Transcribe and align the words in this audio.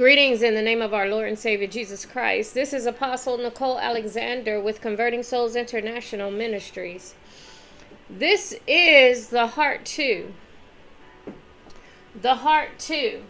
Greetings 0.00 0.40
in 0.40 0.54
the 0.54 0.62
name 0.62 0.80
of 0.80 0.94
our 0.94 1.08
Lord 1.08 1.28
and 1.28 1.38
Savior 1.38 1.66
Jesus 1.66 2.06
Christ. 2.06 2.54
This 2.54 2.72
is 2.72 2.86
Apostle 2.86 3.36
Nichole 3.36 3.78
Alexander 3.78 4.58
with 4.58 4.80
Converting 4.80 5.22
Souls 5.22 5.54
International 5.54 6.30
Ministries. 6.30 7.14
This 8.08 8.58
is 8.66 9.28
the 9.28 9.46
Heart 9.46 9.84
2. 9.84 10.32
The 12.18 12.36
Heart 12.36 12.78
2. 12.78 13.22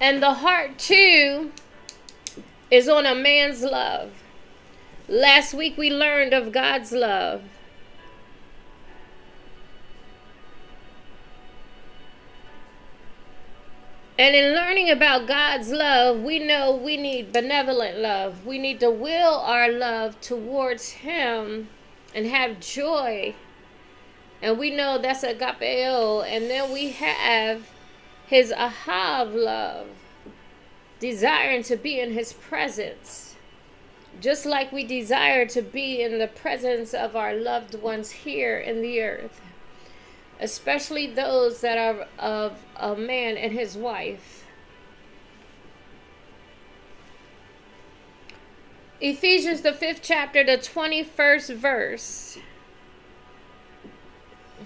And 0.00 0.20
the 0.20 0.34
Heart 0.34 0.76
2 0.76 1.52
is 2.72 2.88
on 2.88 3.06
a 3.06 3.14
man's 3.14 3.62
love. 3.62 4.10
Last 5.06 5.54
week 5.54 5.78
we 5.78 5.90
learned 5.90 6.32
of 6.32 6.50
God's 6.50 6.90
love. 6.90 7.44
And 14.16 14.36
in 14.36 14.54
learning 14.54 14.90
about 14.90 15.26
God's 15.26 15.72
love, 15.72 16.20
we 16.20 16.38
know 16.38 16.76
we 16.76 16.96
need 16.96 17.32
benevolent 17.32 17.98
love. 17.98 18.46
We 18.46 18.58
need 18.58 18.78
to 18.78 18.90
will 18.90 19.34
our 19.40 19.68
love 19.68 20.20
towards 20.20 20.90
Him 20.90 21.68
and 22.14 22.26
have 22.26 22.60
joy. 22.60 23.34
And 24.40 24.56
we 24.56 24.70
know 24.70 24.98
that's 24.98 25.24
agapeo. 25.24 26.24
And 26.24 26.48
then 26.48 26.72
we 26.72 26.90
have 26.90 27.68
His 28.26 28.52
ahav 28.52 29.34
love, 29.34 29.88
desiring 31.00 31.64
to 31.64 31.76
be 31.76 31.98
in 31.98 32.12
His 32.12 32.34
presence. 32.34 33.34
Just 34.20 34.46
like 34.46 34.70
we 34.70 34.84
desire 34.84 35.44
to 35.46 35.60
be 35.60 36.02
in 36.02 36.20
the 36.20 36.28
presence 36.28 36.94
of 36.94 37.16
our 37.16 37.34
loved 37.34 37.74
ones 37.74 38.12
here 38.12 38.58
in 38.58 38.80
the 38.80 39.02
earth 39.02 39.40
especially 40.40 41.06
those 41.06 41.60
that 41.60 41.78
are 41.78 42.06
of 42.18 42.64
a 42.76 42.96
man 42.96 43.36
and 43.36 43.52
his 43.52 43.76
wife. 43.76 44.44
Ephesians, 49.00 49.60
the 49.62 49.72
fifth 49.72 50.00
chapter, 50.02 50.44
the 50.44 50.56
21st 50.56 51.56
verse. 51.56 52.38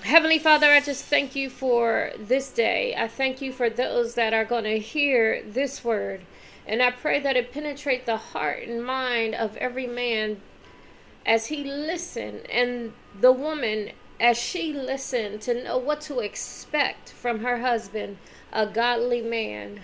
Heavenly 0.05 0.39
Father, 0.39 0.71
I 0.71 0.81
just 0.81 1.05
thank 1.05 1.35
you 1.35 1.51
for 1.51 2.13
this 2.17 2.51
day. 2.51 2.95
I 2.97 3.09
thank 3.09 3.41
you 3.41 3.53
for 3.53 3.69
those 3.69 4.15
that 4.15 4.33
are 4.33 4.45
going 4.45 4.65
to 4.65 4.79
hear 4.79 5.43
this 5.43 5.83
word. 5.83 6.21
And 6.67 6.83
I 6.83 6.91
pray 6.91 7.19
that 7.21 7.37
it 7.37 7.53
penetrate 7.53 8.07
the 8.07 8.17
heart 8.17 8.63
and 8.63 8.85
mind 8.85 9.35
of 9.35 9.57
every 9.57 9.87
man 9.87 10.41
as 11.27 11.47
he 11.47 11.65
listen 11.65 12.43
and 12.51 12.93
the 13.21 13.33
woman 13.33 13.91
as 14.21 14.37
she 14.37 14.73
listened 14.73 15.41
to 15.43 15.63
know 15.63 15.79
what 15.79 16.01
to 16.03 16.19
expect 16.21 17.11
from 17.11 17.41
her 17.41 17.59
husband, 17.59 18.19
a 18.53 18.67
godly 18.67 19.23
man. 19.23 19.81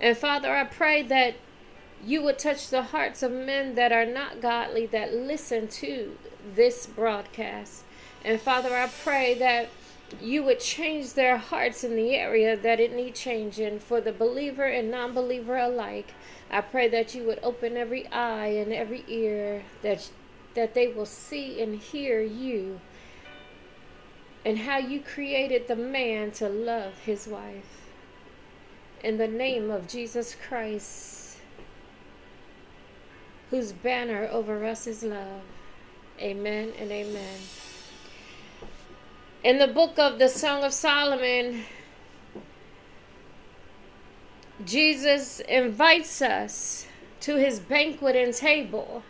And 0.00 0.16
Father, 0.16 0.52
I 0.54 0.64
pray 0.64 1.02
that 1.02 1.34
you 2.04 2.22
would 2.22 2.38
touch 2.38 2.68
the 2.68 2.82
hearts 2.82 3.22
of 3.22 3.32
men 3.32 3.74
that 3.74 3.92
are 3.92 4.06
not 4.06 4.40
godly 4.40 4.86
that 4.86 5.14
listen 5.14 5.66
to 5.68 6.16
this 6.54 6.86
broadcast. 6.86 7.84
And 8.24 8.40
Father, 8.40 8.74
I 8.74 8.88
pray 8.88 9.34
that 9.34 9.68
you 10.20 10.42
would 10.44 10.60
change 10.60 11.14
their 11.14 11.36
hearts 11.36 11.82
in 11.82 11.96
the 11.96 12.14
area 12.14 12.56
that 12.56 12.78
it 12.78 12.94
need 12.94 13.14
changing 13.14 13.80
for 13.80 14.00
the 14.00 14.12
believer 14.12 14.64
and 14.64 14.90
non-believer 14.90 15.56
alike. 15.56 16.14
I 16.50 16.60
pray 16.60 16.86
that 16.88 17.14
you 17.14 17.24
would 17.24 17.40
open 17.42 17.76
every 17.76 18.06
eye 18.08 18.48
and 18.48 18.72
every 18.72 19.04
ear 19.08 19.64
that 19.82 20.10
that 20.54 20.74
they 20.74 20.88
will 20.88 21.06
see 21.06 21.60
and 21.60 21.76
hear 21.76 22.22
you 22.22 22.80
and 24.46 24.60
how 24.60 24.78
you 24.78 25.00
created 25.00 25.66
the 25.66 25.74
man 25.74 26.30
to 26.30 26.48
love 26.48 26.96
his 26.98 27.26
wife. 27.26 27.80
In 29.02 29.18
the 29.18 29.26
name 29.26 29.72
of 29.72 29.88
Jesus 29.88 30.36
Christ, 30.48 31.38
whose 33.50 33.72
banner 33.72 34.28
over 34.30 34.64
us 34.64 34.86
is 34.86 35.02
love. 35.02 35.42
Amen 36.20 36.72
and 36.78 36.92
amen. 36.92 37.40
In 39.42 39.58
the 39.58 39.66
book 39.66 39.98
of 39.98 40.20
the 40.20 40.28
Song 40.28 40.62
of 40.62 40.72
Solomon, 40.72 41.64
Jesus 44.64 45.40
invites 45.40 46.22
us 46.22 46.86
to 47.22 47.34
his 47.34 47.58
banquet 47.58 48.14
and 48.14 48.32
table 48.32 49.02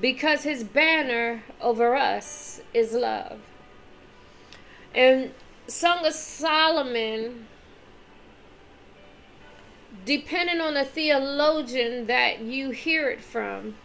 because 0.00 0.42
his 0.42 0.64
banner 0.64 1.42
over 1.60 1.94
us 1.94 2.62
is 2.72 2.94
love. 2.94 3.40
And 4.94 5.32
Song 5.66 6.04
of 6.04 6.14
Solomon, 6.14 7.46
depending 10.04 10.60
on 10.60 10.74
the 10.74 10.84
theologian 10.84 12.06
that 12.06 12.40
you 12.40 12.70
hear 12.70 13.08
it 13.08 13.22
from, 13.22 13.76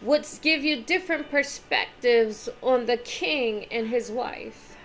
would 0.00 0.26
give 0.42 0.64
you 0.64 0.82
different 0.82 1.30
perspectives 1.30 2.48
on 2.62 2.86
the 2.86 2.96
king 2.96 3.66
and 3.70 3.88
his 3.88 4.10
wife. 4.10 4.76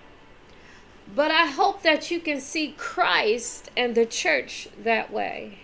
But 1.16 1.32
I 1.32 1.48
hope 1.48 1.82
that 1.84 2.12
you 2.12 2.20
can 2.20 2.40
see 2.40 2.74
Christ 2.78 3.72
and 3.76 3.96
the 3.96 4.06
church 4.06 4.70
that 4.84 5.12
way. 5.12 5.60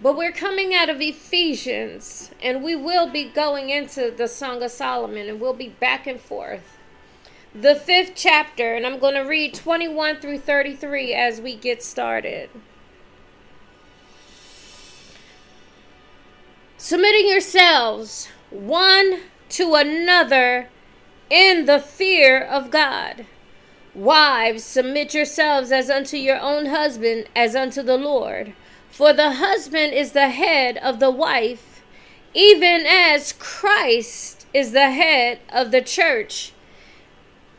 But 0.00 0.16
we're 0.16 0.32
coming 0.32 0.72
out 0.72 0.88
of 0.88 1.00
Ephesians, 1.00 2.30
and 2.40 2.62
we 2.62 2.76
will 2.76 3.08
be 3.08 3.24
going 3.24 3.70
into 3.70 4.12
the 4.12 4.28
Song 4.28 4.62
of 4.62 4.70
Solomon, 4.70 5.28
and 5.28 5.40
we'll 5.40 5.54
be 5.54 5.68
back 5.68 6.06
and 6.06 6.20
forth. 6.20 6.78
The 7.52 7.74
fifth 7.74 8.12
chapter, 8.14 8.74
and 8.74 8.86
I'm 8.86 9.00
going 9.00 9.14
to 9.14 9.22
read 9.22 9.54
21 9.54 10.20
through 10.20 10.38
33 10.38 11.14
as 11.14 11.40
we 11.40 11.56
get 11.56 11.82
started. 11.82 12.48
Submitting 16.76 17.28
yourselves 17.28 18.28
one 18.50 19.22
to 19.48 19.74
another 19.74 20.68
in 21.28 21.64
the 21.64 21.80
fear 21.80 22.40
of 22.40 22.70
God. 22.70 23.26
Wives, 23.94 24.62
submit 24.62 25.12
yourselves 25.12 25.72
as 25.72 25.90
unto 25.90 26.16
your 26.16 26.38
own 26.38 26.66
husband, 26.66 27.28
as 27.34 27.56
unto 27.56 27.82
the 27.82 27.96
Lord. 27.96 28.54
For 28.90 29.12
the 29.12 29.32
husband 29.32 29.92
is 29.92 30.12
the 30.12 30.30
head 30.30 30.76
of 30.78 30.98
the 31.00 31.10
wife, 31.10 31.82
even 32.34 32.84
as 32.86 33.32
Christ 33.32 34.46
is 34.52 34.72
the 34.72 34.90
head 34.90 35.40
of 35.50 35.70
the 35.70 35.82
church. 35.82 36.52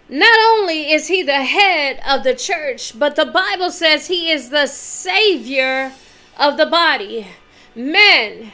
Not 0.09 0.39
only 0.39 0.91
is 0.91 1.07
he 1.07 1.21
the 1.21 1.43
head 1.43 2.01
of 2.07 2.23
the 2.23 2.35
church, 2.35 2.97
but 2.97 3.15
the 3.15 3.25
Bible 3.25 3.69
says 3.69 4.07
he 4.07 4.31
is 4.31 4.49
the 4.49 4.65
savior 4.65 5.93
of 6.37 6.57
the 6.57 6.65
body. 6.65 7.27
Men, 7.75 8.51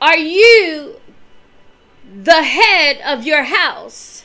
are 0.00 0.16
you 0.16 1.00
the 2.22 2.42
head 2.42 3.00
of 3.04 3.24
your 3.24 3.42
house 3.42 4.24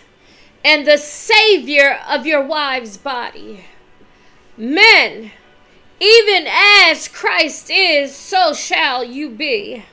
and 0.63 0.87
the 0.87 0.97
savior 0.97 1.99
of 2.07 2.27
your 2.27 2.45
wife's 2.45 2.97
body? 2.97 3.65
Men, 4.55 5.31
even 6.01 6.47
as 6.47 7.07
Christ 7.07 7.69
is, 7.69 8.15
so 8.15 8.53
shall 8.53 9.03
you 9.03 9.29
be. 9.29 9.83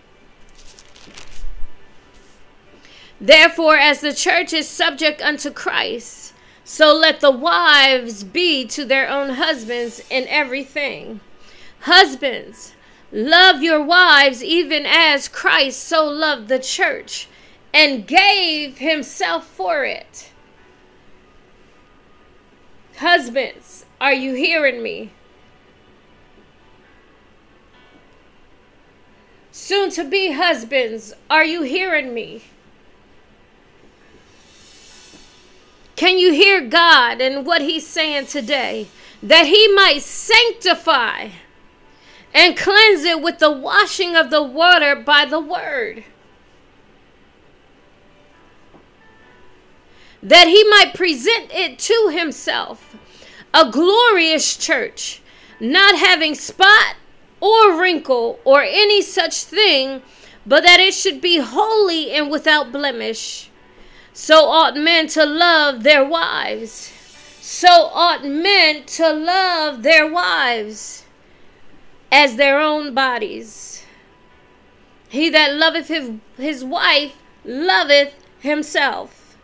Therefore, 3.20 3.76
as 3.76 4.00
the 4.00 4.14
church 4.14 4.54
is 4.54 4.66
subject 4.66 5.20
unto 5.20 5.50
Christ, 5.50 6.32
so 6.64 6.94
let 6.94 7.20
the 7.20 7.30
wives 7.30 8.24
be 8.24 8.64
to 8.68 8.86
their 8.86 9.06
own 9.08 9.30
husbands 9.34 10.00
in 10.08 10.26
everything. 10.28 11.20
Husbands, 11.80 12.74
love 13.12 13.62
your 13.62 13.82
wives 13.82 14.42
even 14.42 14.86
as 14.86 15.28
Christ 15.28 15.84
so 15.84 16.08
loved 16.08 16.48
the 16.48 16.58
church 16.58 17.28
and 17.74 18.06
gave 18.06 18.78
himself 18.78 19.46
for 19.46 19.84
it. 19.84 20.30
Husbands, 22.96 23.84
are 24.00 24.14
you 24.14 24.34
hearing 24.34 24.82
me? 24.82 25.12
Soon 29.60 29.90
to 29.90 30.04
be 30.04 30.30
husbands, 30.30 31.12
are 31.28 31.44
you 31.44 31.62
hearing 31.62 32.14
me? 32.14 32.44
Can 35.96 36.16
you 36.16 36.32
hear 36.32 36.60
God 36.60 37.20
and 37.20 37.44
what 37.44 37.60
He's 37.60 37.84
saying 37.84 38.26
today? 38.26 38.86
That 39.20 39.46
He 39.46 39.66
might 39.74 40.02
sanctify 40.02 41.30
and 42.32 42.56
cleanse 42.56 43.02
it 43.02 43.20
with 43.20 43.40
the 43.40 43.50
washing 43.50 44.14
of 44.14 44.30
the 44.30 44.44
water 44.44 44.94
by 44.94 45.24
the 45.24 45.40
word. 45.40 46.04
That 50.22 50.46
He 50.46 50.62
might 50.70 50.94
present 50.94 51.50
it 51.50 51.80
to 51.80 52.10
Himself 52.16 52.96
a 53.52 53.68
glorious 53.68 54.56
church, 54.56 55.20
not 55.58 55.98
having 55.98 56.36
spot 56.36 56.94
or 57.40 57.80
wrinkle 57.80 58.40
or 58.44 58.62
any 58.62 59.02
such 59.02 59.44
thing, 59.44 60.02
but 60.46 60.64
that 60.64 60.80
it 60.80 60.94
should 60.94 61.20
be 61.20 61.38
holy 61.38 62.10
and 62.10 62.30
without 62.30 62.72
blemish. 62.72 63.50
So 64.12 64.46
ought 64.48 64.76
men 64.76 65.06
to 65.08 65.24
love 65.24 65.82
their 65.82 66.04
wives. 66.04 66.92
So 67.40 67.68
ought 67.68 68.24
men 68.24 68.84
to 68.84 69.12
love 69.12 69.82
their 69.82 70.10
wives 70.10 71.04
as 72.10 72.36
their 72.36 72.60
own 72.60 72.94
bodies. 72.94 73.84
He 75.08 75.30
that 75.30 75.54
loveth 75.54 75.88
his, 75.88 76.10
his 76.36 76.64
wife 76.64 77.16
loveth 77.44 78.14
himself. 78.40 79.36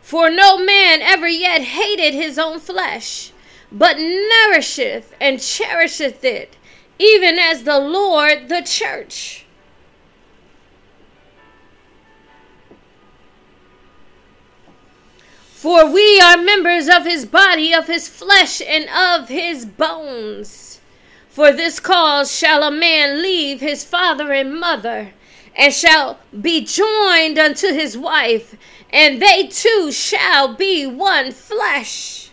For 0.00 0.28
no 0.30 0.58
man 0.58 1.00
ever 1.00 1.28
yet 1.28 1.62
hated 1.62 2.14
his 2.14 2.38
own 2.38 2.60
flesh, 2.60 3.32
but 3.70 3.96
nourisheth 3.96 5.14
and 5.20 5.40
cherisheth 5.40 6.24
it, 6.24 6.56
even 6.98 7.38
as 7.38 7.64
the 7.64 7.78
Lord 7.78 8.48
the 8.48 8.62
church. 8.62 9.44
For 15.64 15.90
we 15.90 16.20
are 16.20 16.36
members 16.36 16.88
of 16.88 17.06
his 17.06 17.24
body, 17.24 17.72
of 17.72 17.86
his 17.86 18.06
flesh, 18.06 18.60
and 18.60 18.86
of 18.90 19.30
his 19.30 19.64
bones. 19.64 20.78
For 21.30 21.52
this 21.52 21.80
cause 21.80 22.30
shall 22.30 22.62
a 22.62 22.70
man 22.70 23.22
leave 23.22 23.60
his 23.60 23.82
father 23.82 24.30
and 24.30 24.60
mother, 24.60 25.14
and 25.56 25.72
shall 25.72 26.20
be 26.38 26.64
joined 26.64 27.38
unto 27.38 27.68
his 27.68 27.96
wife, 27.96 28.56
and 28.90 29.22
they 29.22 29.46
two 29.46 29.90
shall 29.90 30.54
be 30.54 30.86
one 30.86 31.32
flesh. 31.32 32.23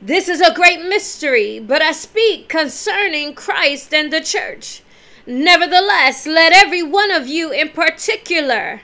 This 0.00 0.28
is 0.28 0.40
a 0.40 0.54
great 0.54 0.82
mystery, 0.82 1.58
but 1.58 1.82
I 1.82 1.92
speak 1.92 2.48
concerning 2.48 3.34
Christ 3.34 3.92
and 3.92 4.12
the 4.12 4.20
church. 4.20 4.82
Nevertheless, 5.26 6.26
let 6.26 6.52
every 6.52 6.82
one 6.82 7.10
of 7.10 7.26
you 7.26 7.52
in 7.52 7.68
particular 7.68 8.80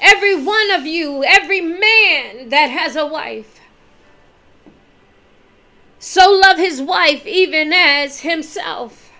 Every 0.00 0.34
one 0.40 0.70
of 0.70 0.86
you, 0.86 1.24
every 1.24 1.60
man 1.60 2.50
that 2.50 2.66
has 2.66 2.94
a 2.94 3.06
wife. 3.06 3.60
So 5.98 6.30
love 6.30 6.58
his 6.58 6.80
wife 6.80 7.26
even 7.26 7.72
as 7.72 8.20
himself. 8.20 9.10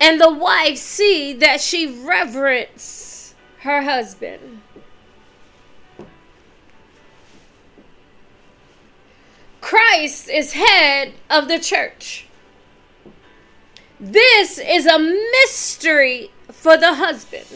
And 0.00 0.20
the 0.20 0.32
wife 0.32 0.78
see 0.78 1.32
that 1.34 1.60
she 1.60 1.86
reverence 1.86 3.34
her 3.60 3.82
husband. 3.82 4.57
Christ 9.60 10.28
is 10.28 10.52
head 10.52 11.14
of 11.28 11.48
the 11.48 11.58
church. 11.58 12.26
This 14.00 14.58
is 14.58 14.86
a 14.86 14.98
mystery 14.98 16.30
for 16.50 16.76
the 16.76 16.94
husband. 16.94 17.46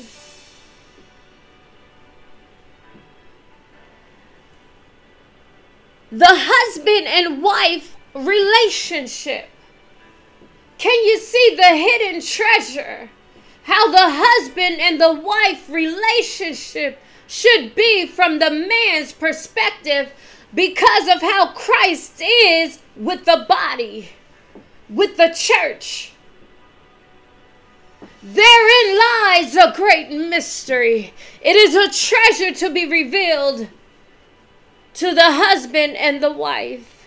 the 6.13 6.27
husband 6.29 7.07
and 7.07 7.43
wife 7.43 7.97
relationship. 8.15 9.49
Can 10.77 11.05
you 11.07 11.19
see 11.19 11.55
the 11.57 11.75
hidden 11.75 12.21
treasure? 12.21 13.09
How 13.63 13.91
the 13.91 14.11
husband 14.11 14.79
and 14.81 15.01
the 15.01 15.15
wife 15.15 15.71
relationship 15.71 17.01
should 17.27 17.75
be 17.75 18.07
from 18.07 18.41
the 18.41 18.51
man's 18.51 19.13
perspective 19.13 20.13
because 20.55 21.09
of 21.09 21.23
how 21.23 21.53
Christ 21.53 22.21
is 22.21 22.79
with 22.97 23.25
the 23.25 23.47
body, 23.49 24.11
with 24.89 25.17
the 25.17 25.35
church. 25.35 26.13
Therein 28.23 28.99
lies 28.99 29.57
a 29.57 29.73
great 29.75 30.11
mystery. 30.11 31.13
It 31.41 31.57
is 31.57 31.75
a 31.75 31.91
treasure 31.91 32.55
to 32.55 32.73
be 32.73 32.87
revealed 32.87 33.69
to 34.95 35.15
the 35.15 35.33
husband 35.33 35.97
and 35.97 36.23
the 36.23 36.33
wife. 36.33 37.07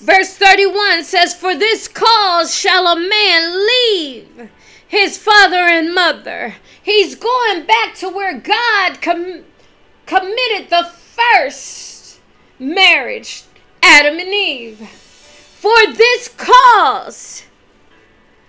Verse 0.00 0.34
31 0.34 1.02
says, 1.02 1.34
For 1.34 1.56
this 1.56 1.88
cause 1.88 2.54
shall 2.54 2.86
a 2.86 2.96
man 2.96 3.66
leave 3.66 4.50
his 4.88 5.16
father 5.16 5.56
and 5.56 5.94
mother. 5.94 6.56
He's 6.82 7.14
going 7.14 7.66
back 7.66 7.94
to 7.96 8.08
where 8.08 8.38
God 8.38 9.00
com- 9.00 9.44
committed 10.06 10.70
the 10.70 10.90
first 10.90 12.20
marriage, 12.58 13.44
Adam 13.82 14.18
and 14.18 14.34
Eve. 14.34 14.78
For 15.58 15.92
this 15.92 16.28
cause 16.36 17.44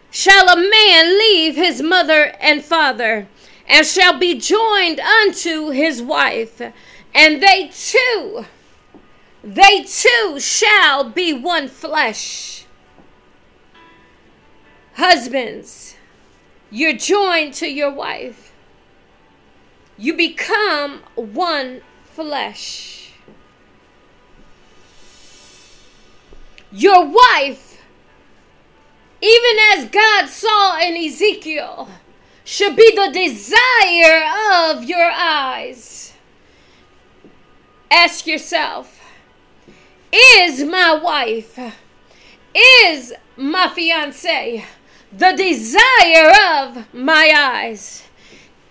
shall 0.09 0.47
a 0.49 0.55
man 0.55 1.19
leave 1.19 1.55
his 1.55 1.81
mother 1.81 2.33
and 2.39 2.63
father 2.63 3.27
and 3.69 3.85
shall 3.85 4.17
be 4.17 4.37
joined 4.39 4.99
unto 4.99 5.69
his 5.69 6.01
wife, 6.01 6.59
and 7.13 7.41
they 7.41 7.69
two, 7.71 8.45
they 9.43 9.83
two 9.83 10.39
shall 10.39 11.09
be 11.09 11.31
one 11.33 11.67
flesh. 11.67 12.65
Husbands, 14.93 15.88
you're 16.71 16.93
joined 16.93 17.53
to 17.55 17.67
your 17.67 17.91
wife. 17.91 18.53
You 19.97 20.15
become 20.15 21.01
one 21.15 21.81
flesh. 22.13 23.11
Your 26.71 27.05
wife, 27.05 27.81
even 29.21 29.59
as 29.73 29.89
God 29.89 30.27
saw 30.29 30.79
in 30.79 30.95
Ezekiel, 30.95 31.89
should 32.43 32.75
be 32.75 32.91
the 32.95 33.11
desire 33.11 34.29
of 34.71 34.83
your 34.83 35.09
eyes. 35.11 36.13
Ask 37.91 38.27
yourself 38.27 39.01
Is 40.13 40.63
my 40.63 40.93
wife, 40.93 41.59
is 42.55 43.13
my 43.35 43.67
fiance 43.69 44.63
the 45.11 45.33
desire 45.35 46.33
of 46.53 46.93
my 46.93 47.33
eyes? 47.35 48.07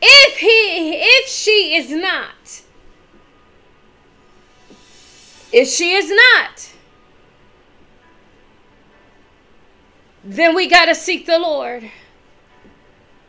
If 0.01 0.39
he, 0.39 0.93
if 0.95 1.29
she 1.29 1.77
is 1.77 1.91
not, 1.91 2.63
if 5.53 5.69
she 5.69 5.93
is 5.93 6.11
not, 6.11 6.73
then 10.23 10.55
we 10.55 10.69
got 10.69 10.87
to 10.87 10.95
seek 10.95 11.27
the 11.27 11.39
Lord. 11.39 11.91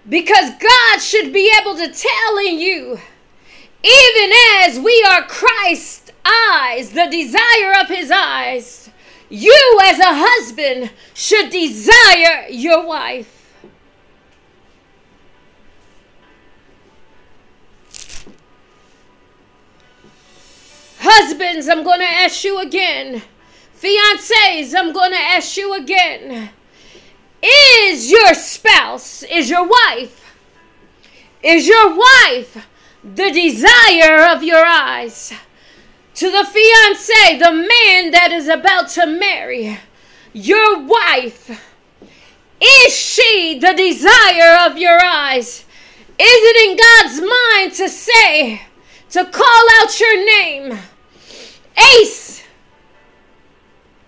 Because 0.07 0.51
God 0.51 0.99
should 0.99 1.31
be 1.31 1.51
able 1.61 1.75
to 1.75 1.87
tell 1.87 2.37
in 2.37 2.59
you, 2.59 2.99
even 3.83 4.31
as 4.57 4.79
we 4.79 5.05
are 5.07 5.23
Christ's 5.23 6.11
eyes, 6.25 6.91
the 6.91 7.07
desire 7.09 7.79
of 7.79 7.87
his 7.87 8.11
eyes, 8.11 8.89
you 9.29 9.79
as 9.83 9.99
a 9.99 10.05
husband 10.05 10.91
should 11.13 11.49
desire 11.49 12.47
your 12.49 12.85
wife. 12.85 13.35
Husbands, 20.99 21.69
I'm 21.69 21.83
going 21.83 21.99
to 21.99 22.05
ask 22.05 22.43
you 22.43 22.59
again. 22.59 23.21
Fiancés, 23.79 24.73
I'm 24.75 24.91
going 24.91 25.11
to 25.11 25.17
ask 25.17 25.55
you 25.55 25.73
again. 25.73 26.49
Is 27.41 28.11
your 28.11 28.33
spouse, 28.33 29.23
is 29.23 29.49
your 29.49 29.65
wife, 29.65 30.35
is 31.41 31.67
your 31.67 31.95
wife 31.95 32.67
the 33.01 33.31
desire 33.31 34.35
of 34.35 34.43
your 34.43 34.65
eyes? 34.65 35.31
To 36.19 36.29
the 36.29 36.43
fiance, 36.43 37.39
the 37.39 37.53
man 37.53 38.11
that 38.11 38.33
is 38.33 38.49
about 38.49 38.89
to 38.89 39.05
marry, 39.05 39.79
your 40.33 40.83
wife, 40.83 41.49
is 42.61 42.93
she 42.93 43.57
the 43.57 43.73
desire 43.73 44.69
of 44.69 44.77
your 44.77 45.01
eyes? 45.01 45.63
Is 46.19 46.19
it 46.19 46.69
in 46.69 46.75
God's 46.75 47.21
mind 47.21 47.73
to 47.75 47.87
say, 47.87 48.63
to 49.11 49.23
call 49.31 49.65
out 49.79 49.97
your 49.97 50.25
name? 50.25 50.79
Ace, 52.01 52.43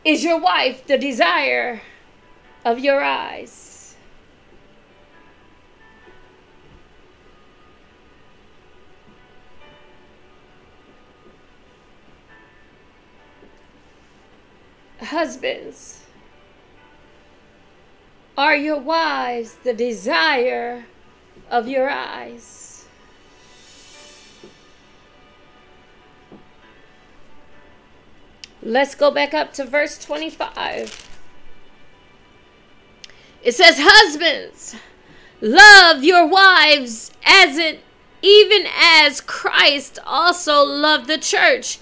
is 0.03 0.21
your 0.21 0.37
wife 0.37 0.85
the 0.85 0.97
desire 0.97 1.81
of 2.65 2.77
your 2.77 3.01
eyes. 3.01 3.70
Husbands, 15.01 15.99
are 18.37 18.55
your 18.55 18.79
wives 18.79 19.55
the 19.63 19.73
desire 19.73 20.85
of 21.49 21.67
your 21.67 21.89
eyes? 21.89 22.85
Let's 28.63 28.93
go 28.93 29.09
back 29.09 29.33
up 29.33 29.53
to 29.53 29.65
verse 29.65 29.97
25. 29.97 31.07
It 33.41 33.55
says, 33.55 33.77
Husbands, 33.79 34.75
love 35.41 36.03
your 36.03 36.27
wives 36.27 37.11
as 37.25 37.57
it 37.57 37.79
even 38.21 38.67
as 38.79 39.19
Christ 39.19 39.97
also 40.05 40.63
loved 40.63 41.07
the 41.07 41.17
church 41.17 41.79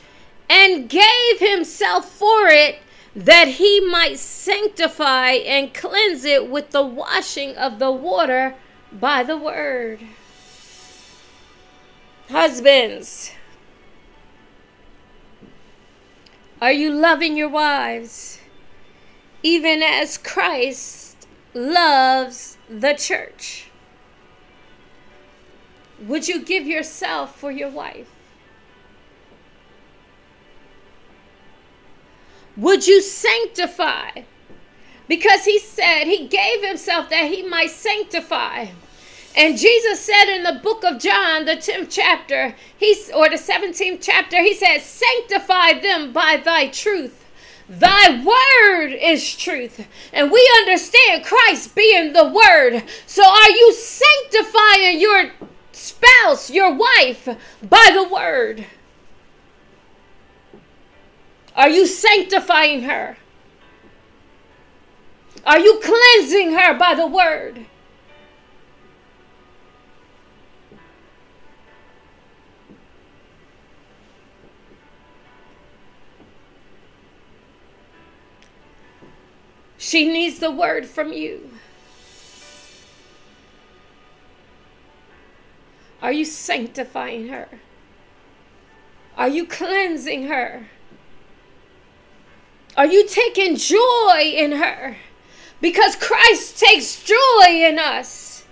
and 0.49 0.89
gave 0.89 1.39
himself 1.39 2.09
for 2.09 2.47
it 2.47 2.79
that 3.15 3.47
he 3.47 3.79
might 3.79 4.19
sanctify 4.19 5.31
and 5.31 5.73
cleanse 5.73 6.25
it 6.25 6.49
with 6.49 6.71
the 6.71 6.85
washing 6.85 7.55
of 7.57 7.79
the 7.79 7.91
water 7.91 8.55
by 8.91 9.23
the 9.23 9.37
word. 9.37 9.99
Husbands, 12.29 13.31
are 16.61 16.71
you 16.71 16.91
loving 16.91 17.35
your 17.35 17.49
wives 17.49 18.39
even 19.41 19.81
as 19.81 20.17
Christ 20.17 21.27
loves 21.53 22.57
the 22.69 22.93
church? 22.93 23.69
Would 26.01 26.27
you 26.27 26.43
give 26.43 26.67
yourself 26.67 27.37
for 27.39 27.51
your 27.51 27.69
wife? 27.69 28.09
Would 32.57 32.87
you 32.87 33.01
sanctify? 33.01 34.23
Because 35.07 35.45
he 35.45 35.59
said 35.59 36.05
he 36.05 36.27
gave 36.27 36.63
himself 36.63 37.09
that 37.09 37.31
he 37.31 37.41
might 37.41 37.71
sanctify. 37.71 38.67
And 39.35 39.57
Jesus 39.57 39.99
said 39.99 40.25
in 40.25 40.43
the 40.43 40.59
book 40.61 40.83
of 40.83 40.99
John, 40.99 41.45
the 41.45 41.55
10th 41.55 41.87
chapter, 41.89 42.55
he's 42.77 43.11
or 43.11 43.29
the 43.29 43.35
17th 43.35 43.99
chapter, 44.01 44.41
he 44.41 44.53
said, 44.53 44.79
Sanctify 44.79 45.79
them 45.79 46.11
by 46.11 46.37
thy 46.37 46.67
truth. 46.67 47.25
Thy 47.69 48.23
word 48.23 48.93
is 48.93 49.35
truth. 49.35 49.87
And 50.11 50.31
we 50.31 50.51
understand 50.59 51.23
Christ 51.23 51.75
being 51.75 52.13
the 52.13 52.27
word. 52.27 52.83
So 53.05 53.23
are 53.23 53.51
you 53.51 53.73
sanctifying 53.73 54.99
your 54.99 55.31
spouse, 55.71 56.49
your 56.49 56.73
wife, 56.73 57.29
by 57.61 57.91
the 57.93 58.07
word? 58.11 58.65
Are 61.55 61.69
you 61.69 61.85
sanctifying 61.85 62.83
her? 62.83 63.17
Are 65.45 65.59
you 65.59 65.81
cleansing 65.83 66.53
her 66.53 66.77
by 66.77 66.95
the 66.95 67.07
word? 67.07 67.65
She 79.77 80.07
needs 80.07 80.39
the 80.39 80.51
word 80.51 80.85
from 80.85 81.13
you. 81.13 81.49
Are 86.01 86.11
you 86.11 86.25
sanctifying 86.25 87.29
her? 87.29 87.49
Are 89.17 89.29
you 89.29 89.45
cleansing 89.45 90.27
her? 90.27 90.67
Are 92.79 92.87
you 92.87 93.05
taking 93.05 93.57
joy 93.57 94.21
in 94.21 94.53
her? 94.53 94.95
Because 95.59 95.97
Christ 95.97 96.57
takes 96.57 97.03
joy 97.03 97.47
in 97.49 97.77
us. 97.77 98.45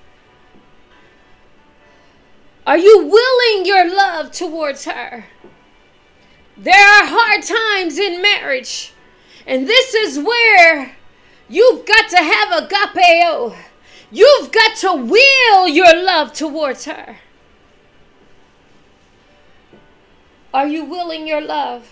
Are 2.65 2.77
you 2.77 3.05
willing 3.05 3.65
your 3.65 3.89
love 3.89 4.34
towards 4.34 4.84
her? 4.84 5.27
There 6.57 6.74
are 6.74 7.05
hard 7.05 7.41
times 7.41 7.98
in 7.98 8.22
marriage, 8.22 8.91
and 9.46 9.65
this 9.65 9.93
is 9.93 10.19
where 10.19 10.98
you've 11.48 11.86
got 11.86 12.10
to 12.10 12.17
have 12.17 12.50
agapeo. 12.50 13.55
You've 14.12 14.51
got 14.51 14.75
to 14.79 14.93
will 14.93 15.69
your 15.69 16.03
love 16.03 16.34
towards 16.34 16.84
her. 16.84 17.19
Are 20.53 20.67
you 20.67 20.84
willing 20.84 21.25
your 21.27 21.39
love? 21.39 21.88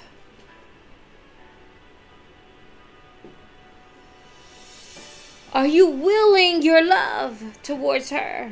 Are 5.55 5.65
you 5.65 5.87
willing 5.87 6.63
your 6.63 6.83
love 6.85 7.41
towards 7.63 8.09
her? 8.09 8.51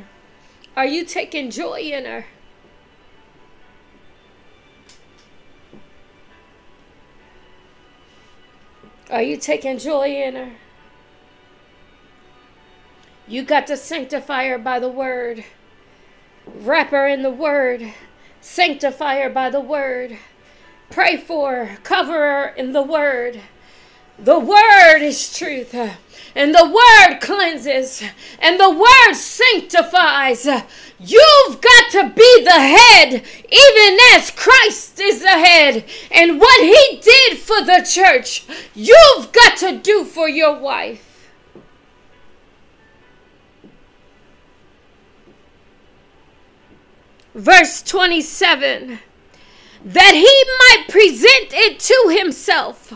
Are 0.74 0.86
you 0.86 1.04
taking 1.04 1.50
joy 1.50 1.80
in 1.80 2.06
her? 2.06 2.24
Are 9.10 9.20
you 9.20 9.36
taking 9.36 9.76
joy 9.76 10.08
in 10.08 10.34
her? 10.34 10.52
You 13.28 13.42
got 13.42 13.66
to 13.66 13.76
sanctify 13.76 14.48
her 14.48 14.56
by 14.56 14.78
the 14.78 14.88
word. 14.88 15.44
Wrap 16.46 16.88
her 16.88 17.06
in 17.06 17.20
the 17.20 17.30
word. 17.30 17.92
Sanctify 18.40 19.20
her 19.20 19.28
by 19.28 19.50
the 19.50 19.60
word. 19.60 20.16
Pray 20.88 21.18
for 21.18 21.66
her. 21.66 21.76
Cover 21.82 22.14
her 22.14 22.48
in 22.56 22.72
the 22.72 22.82
word. 22.82 23.42
The 24.18 24.38
word 24.38 25.00
is 25.00 25.36
truth, 25.36 25.74
and 26.34 26.54
the 26.54 26.66
word 26.66 27.20
cleanses, 27.20 28.02
and 28.40 28.58
the 28.58 28.70
word 28.70 29.14
sanctifies. 29.14 30.46
You've 30.98 31.60
got 31.60 31.90
to 31.92 32.12
be 32.14 32.44
the 32.44 32.50
head, 32.50 33.12
even 33.12 33.98
as 34.14 34.30
Christ 34.30 34.98
is 35.00 35.20
the 35.20 35.28
head. 35.28 35.84
And 36.10 36.40
what 36.40 36.62
he 36.62 37.00
did 37.00 37.38
for 37.38 37.62
the 37.62 37.86
church, 37.88 38.46
you've 38.74 39.32
got 39.32 39.56
to 39.58 39.78
do 39.78 40.04
for 40.04 40.28
your 40.28 40.58
wife. 40.58 41.30
Verse 47.34 47.82
27 47.82 49.00
that 49.86 50.14
he 50.14 50.78
might 50.78 50.88
present 50.88 51.52
it 51.52 51.78
to 51.78 52.16
himself 52.16 52.94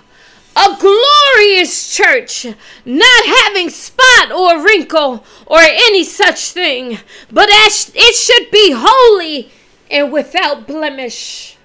a 0.59 0.77
glorious 0.81 1.95
church, 1.95 2.47
not 2.85 3.27
having 3.27 3.71
spot 3.71 4.33
or 4.33 4.65
wrinkle 4.65 5.25
or 5.47 5.61
any 5.61 6.03
such 6.03 6.50
thing, 6.50 6.99
but 7.31 7.49
as 7.67 7.93
it 7.95 8.15
should 8.17 8.50
be 8.50 8.75
holy 8.77 9.53
and 9.88 10.12
without 10.12 10.67
blemish. 10.67 11.57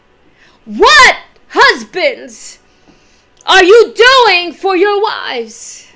What, 0.66 1.18
husbands, 1.50 2.60
are 3.48 3.64
you 3.64 3.96
doing 3.96 4.54
for 4.54 4.76
your 4.76 5.02
wives? 5.02 5.88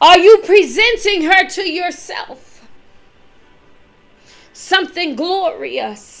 Are 0.00 0.18
you 0.18 0.38
presenting 0.44 1.22
her 1.24 1.46
to 1.48 1.70
yourself? 1.70 2.66
Something 4.54 5.16
glorious 5.16 6.11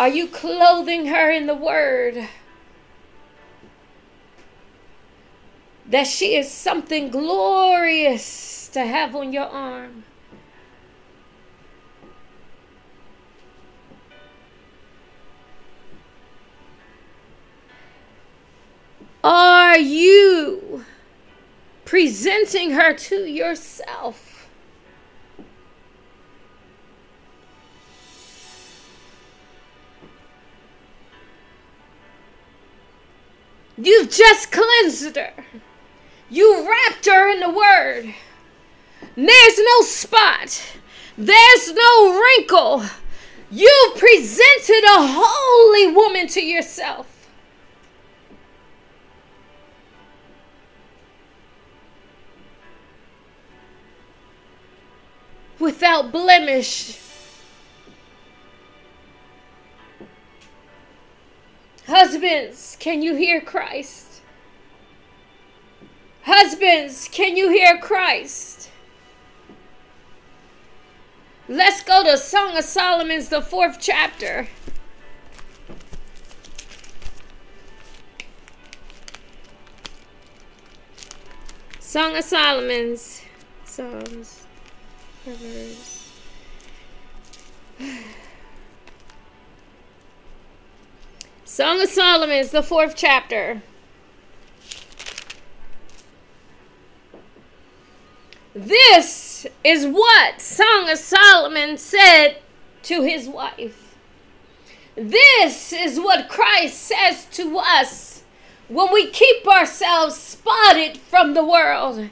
are 0.00 0.08
you 0.08 0.26
clothing 0.28 1.08
her 1.08 1.30
in 1.30 1.46
the 1.46 1.54
word? 1.54 2.26
That 5.84 6.06
she 6.06 6.36
is 6.36 6.50
something 6.50 7.10
glorious 7.10 8.70
to 8.72 8.80
have 8.80 9.14
on 9.14 9.34
your 9.34 9.44
arm. 9.44 10.04
Are 19.22 19.76
you 19.76 20.86
presenting 21.84 22.70
her 22.70 22.94
to 22.94 23.16
yourself? 23.30 24.29
You've 33.82 34.10
just 34.10 34.52
cleansed 34.52 35.16
her. 35.16 35.32
You 36.28 36.68
wrapped 36.68 37.06
her 37.06 37.32
in 37.32 37.40
the 37.40 37.48
word. 37.48 38.14
There's 39.16 39.58
no 39.58 39.80
spot. 39.82 40.62
There's 41.16 41.72
no 41.72 42.20
wrinkle. 42.20 42.84
You've 43.50 43.96
presented 43.96 44.84
a 44.84 45.06
holy 45.08 45.94
woman 45.94 46.26
to 46.28 46.44
yourself. 46.44 47.06
Without 55.58 56.12
blemish 56.12 56.99
Husbands, 61.90 62.76
can 62.78 63.02
you 63.02 63.16
hear 63.16 63.40
Christ? 63.40 64.20
Husbands, 66.22 67.08
can 67.10 67.36
you 67.36 67.50
hear 67.50 67.78
Christ? 67.78 68.70
Let's 71.48 71.82
go 71.82 72.04
to 72.04 72.16
Song 72.16 72.56
of 72.56 72.62
Solomon's, 72.62 73.28
the 73.28 73.42
fourth 73.42 73.78
chapter. 73.80 74.46
Song 81.80 82.16
of 82.16 82.22
Solomon's. 82.22 83.22
Psalms. 83.64 84.46
Proverbs. 85.24 86.12
Song 91.50 91.82
of 91.82 91.88
Solomon's, 91.88 92.52
the 92.52 92.62
fourth 92.62 92.94
chapter. 92.94 93.60
This 98.54 99.48
is 99.64 99.84
what 99.84 100.40
Song 100.40 100.88
of 100.88 100.96
Solomon 100.96 101.76
said 101.76 102.36
to 102.84 103.02
his 103.02 103.26
wife. 103.26 103.96
This 104.94 105.72
is 105.72 105.98
what 105.98 106.28
Christ 106.28 106.80
says 106.80 107.24
to 107.32 107.58
us 107.58 108.22
when 108.68 108.92
we 108.92 109.08
keep 109.08 109.44
ourselves 109.44 110.14
spotted 110.16 110.98
from 110.98 111.34
the 111.34 111.44
world. 111.44 112.10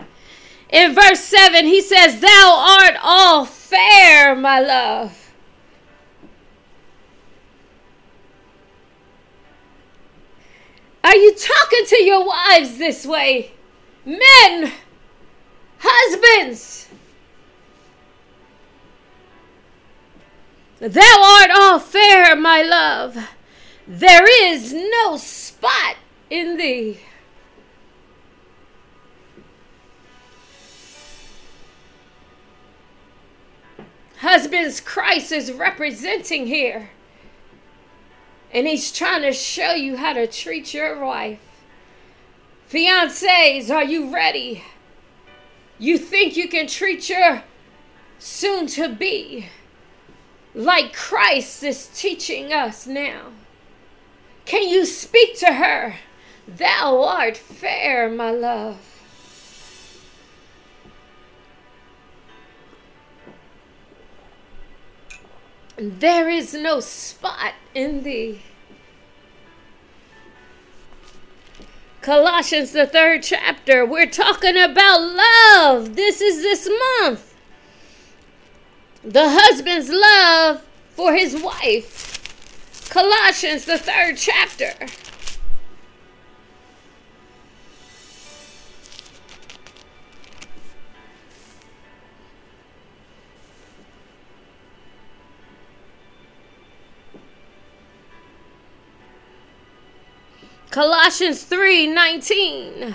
In 0.68 0.94
verse 0.96 1.20
7, 1.20 1.64
he 1.64 1.80
says, 1.80 2.20
Thou 2.20 2.76
art 2.82 2.96
all 3.00 3.44
fair, 3.44 4.34
my 4.34 4.58
love. 4.58 5.27
Are 11.08 11.16
you 11.16 11.34
talking 11.34 11.86
to 11.86 12.02
your 12.04 12.26
wives 12.26 12.76
this 12.76 13.06
way? 13.06 13.52
Men, 14.04 14.70
husbands, 15.78 16.90
Thou 20.80 21.40
art 21.40 21.50
all 21.50 21.78
fair, 21.78 22.36
my 22.36 22.60
love. 22.60 23.16
There 23.86 24.26
is 24.46 24.74
no 24.74 25.16
spot 25.16 25.96
in 26.28 26.58
thee. 26.58 27.00
Husbands, 34.18 34.78
Christ 34.78 35.32
is 35.32 35.52
representing 35.52 36.48
here. 36.48 36.90
And 38.52 38.66
he's 38.66 38.90
trying 38.90 39.22
to 39.22 39.32
show 39.32 39.72
you 39.72 39.96
how 39.96 40.14
to 40.14 40.26
treat 40.26 40.72
your 40.72 41.04
wife. 41.04 41.40
Fiancés, 42.70 43.70
are 43.70 43.84
you 43.84 44.12
ready? 44.12 44.64
You 45.78 45.98
think 45.98 46.36
you 46.36 46.48
can 46.48 46.66
treat 46.66 47.08
your 47.08 47.42
soon 48.18 48.66
to 48.68 48.88
be 48.88 49.48
like 50.54 50.92
Christ 50.92 51.62
is 51.62 51.88
teaching 51.94 52.52
us 52.52 52.86
now. 52.86 53.28
Can 54.44 54.68
you 54.68 54.84
speak 54.86 55.38
to 55.38 55.52
her? 55.52 55.96
Thou 56.48 57.02
art 57.02 57.36
fair, 57.36 58.08
my 58.08 58.30
love. 58.30 58.78
There 65.76 66.28
is 66.28 66.54
no 66.54 66.80
spot 66.80 67.52
in 67.78 68.02
thee. 68.02 68.42
Colossians, 72.00 72.72
the 72.72 72.86
third 72.86 73.22
chapter, 73.22 73.86
we're 73.86 74.10
talking 74.10 74.56
about 74.56 75.00
love. 75.00 75.94
This 75.94 76.20
is 76.20 76.42
this 76.42 76.68
month 77.00 77.24
the 79.04 79.28
husband's 79.28 79.90
love 79.90 80.66
for 80.90 81.14
his 81.14 81.40
wife. 81.40 82.90
Colossians, 82.90 83.64
the 83.64 83.78
third 83.78 84.16
chapter. 84.16 84.74
Colossians 100.78 101.42
3 101.42 101.88
19. 101.88 102.94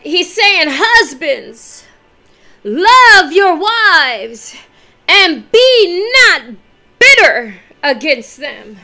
He's 0.00 0.34
saying, 0.34 0.68
Husbands, 0.70 1.84
Love 2.64 3.32
your 3.32 3.54
wives 3.54 4.56
and 5.06 5.52
be 5.52 6.10
not 6.30 6.54
bitter 6.98 7.56
against 7.82 8.38
them. 8.38 8.78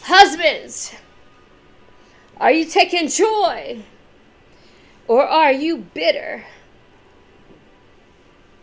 Husbands, 0.00 0.96
are 2.38 2.50
you 2.50 2.64
taking 2.64 3.06
joy 3.06 3.84
or 5.06 5.24
are 5.24 5.52
you 5.52 5.76
bitter? 5.76 6.44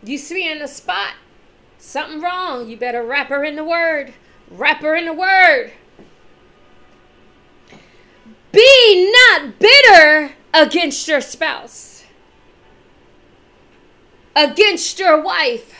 You 0.04 0.18
see 0.18 0.46
in 0.52 0.58
the 0.58 0.68
spot, 0.68 1.14
something 1.78 2.20
wrong. 2.20 2.68
You 2.68 2.76
better 2.76 3.02
wrap 3.02 3.28
her 3.28 3.42
in 3.42 3.56
the 3.56 3.64
word. 3.64 4.12
Wrap 4.50 4.82
her 4.82 4.96
in 4.96 5.04
the 5.06 5.12
word. 5.12 5.72
Be 8.52 9.12
not 9.12 9.58
bitter 9.58 10.32
against 10.52 11.06
your 11.06 11.20
spouse, 11.20 12.04
against 14.34 14.98
your 14.98 15.22
wife. 15.22 15.74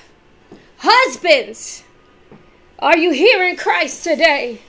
Husbands, 0.79 1.83
are 2.79 2.97
you 2.97 3.11
hearing 3.11 3.57
Christ 3.57 4.05
today? 4.05 4.63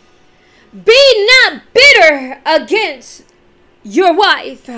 Be 0.74 1.30
not 1.46 1.62
bitter 1.74 2.42
against 2.46 3.24
your 3.84 4.14
wife. 4.14 4.70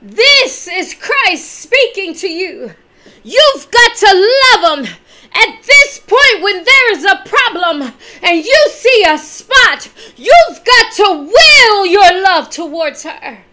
This 0.00 0.68
is 0.68 0.94
Christ 0.94 1.50
speaking 1.50 2.14
to 2.14 2.28
you. 2.28 2.74
You've 3.24 3.70
got 3.70 3.96
to 3.96 4.38
love 4.54 4.84
them. 4.84 4.94
At 5.32 5.62
this 5.62 6.00
point, 6.00 6.42
when 6.42 6.64
there 6.64 6.92
is 6.92 7.04
a 7.04 7.22
problem 7.24 7.92
and 8.22 8.44
you 8.44 8.68
see 8.70 9.04
a 9.06 9.18
spot, 9.18 9.90
you've 10.16 10.64
got 10.64 10.92
to 10.96 11.30
will 11.32 11.86
your 11.86 12.22
love 12.22 12.50
towards 12.50 13.04
her. 13.04 13.44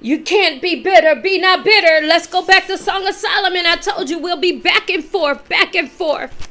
You 0.00 0.20
can't 0.20 0.60
be 0.60 0.82
bitter. 0.82 1.14
Be 1.14 1.38
not 1.38 1.64
bitter. 1.64 2.06
Let's 2.06 2.26
go 2.26 2.44
back 2.44 2.66
to 2.66 2.76
Song 2.76 3.08
of 3.08 3.14
Solomon. 3.14 3.64
I 3.64 3.76
told 3.76 4.10
you 4.10 4.18
we'll 4.18 4.36
be 4.36 4.60
back 4.60 4.90
and 4.90 5.02
forth, 5.02 5.48
back 5.48 5.74
and 5.74 5.90
forth. 5.90 6.50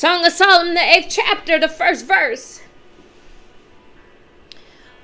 Song 0.00 0.24
of 0.24 0.32
Solomon, 0.32 0.72
the 0.72 0.80
eighth 0.80 1.08
chapter, 1.10 1.58
the 1.58 1.68
first 1.68 2.06
verse. 2.06 2.62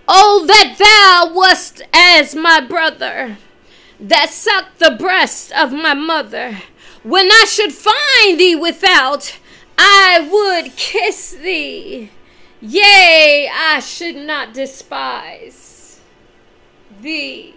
Oh, 0.08 0.46
that 0.46 0.76
thou 0.78 1.34
wast 1.34 1.82
as 1.92 2.34
my 2.34 2.60
brother, 2.60 3.36
that 4.00 4.30
sucked 4.30 4.78
the 4.78 4.96
breast 4.98 5.52
of 5.52 5.70
my 5.70 5.92
mother 5.92 6.62
when 7.02 7.26
I 7.26 7.44
should 7.46 7.72
find 7.74 8.40
thee 8.40 8.56
without, 8.56 9.38
I 9.76 10.26
would 10.32 10.74
kiss 10.76 11.32
thee. 11.32 12.10
Yea, 12.62 13.50
I 13.52 13.80
should 13.80 14.16
not 14.16 14.54
despise 14.54 16.00
thee. 17.02 17.54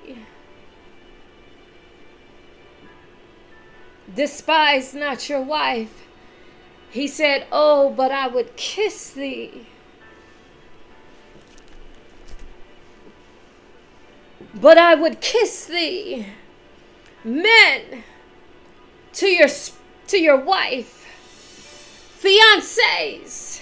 Despise 4.14 4.94
not 4.94 5.30
your 5.30 5.42
wife. 5.42 6.09
He 6.92 7.08
said, 7.08 7.46
Oh, 7.52 7.92
but 7.92 8.12
I 8.12 8.28
would 8.28 8.56
kiss 8.56 9.12
thee. 9.12 9.68
But 14.54 14.78
I 14.78 14.96
would 14.96 15.22
kiss 15.22 15.66
thee. 15.66 16.28
Men, 17.24 18.04
to 19.14 19.28
your 19.28 19.48
to 20.08 20.18
your 20.18 20.38
wife, 20.38 21.06
fiancés. 22.20 23.62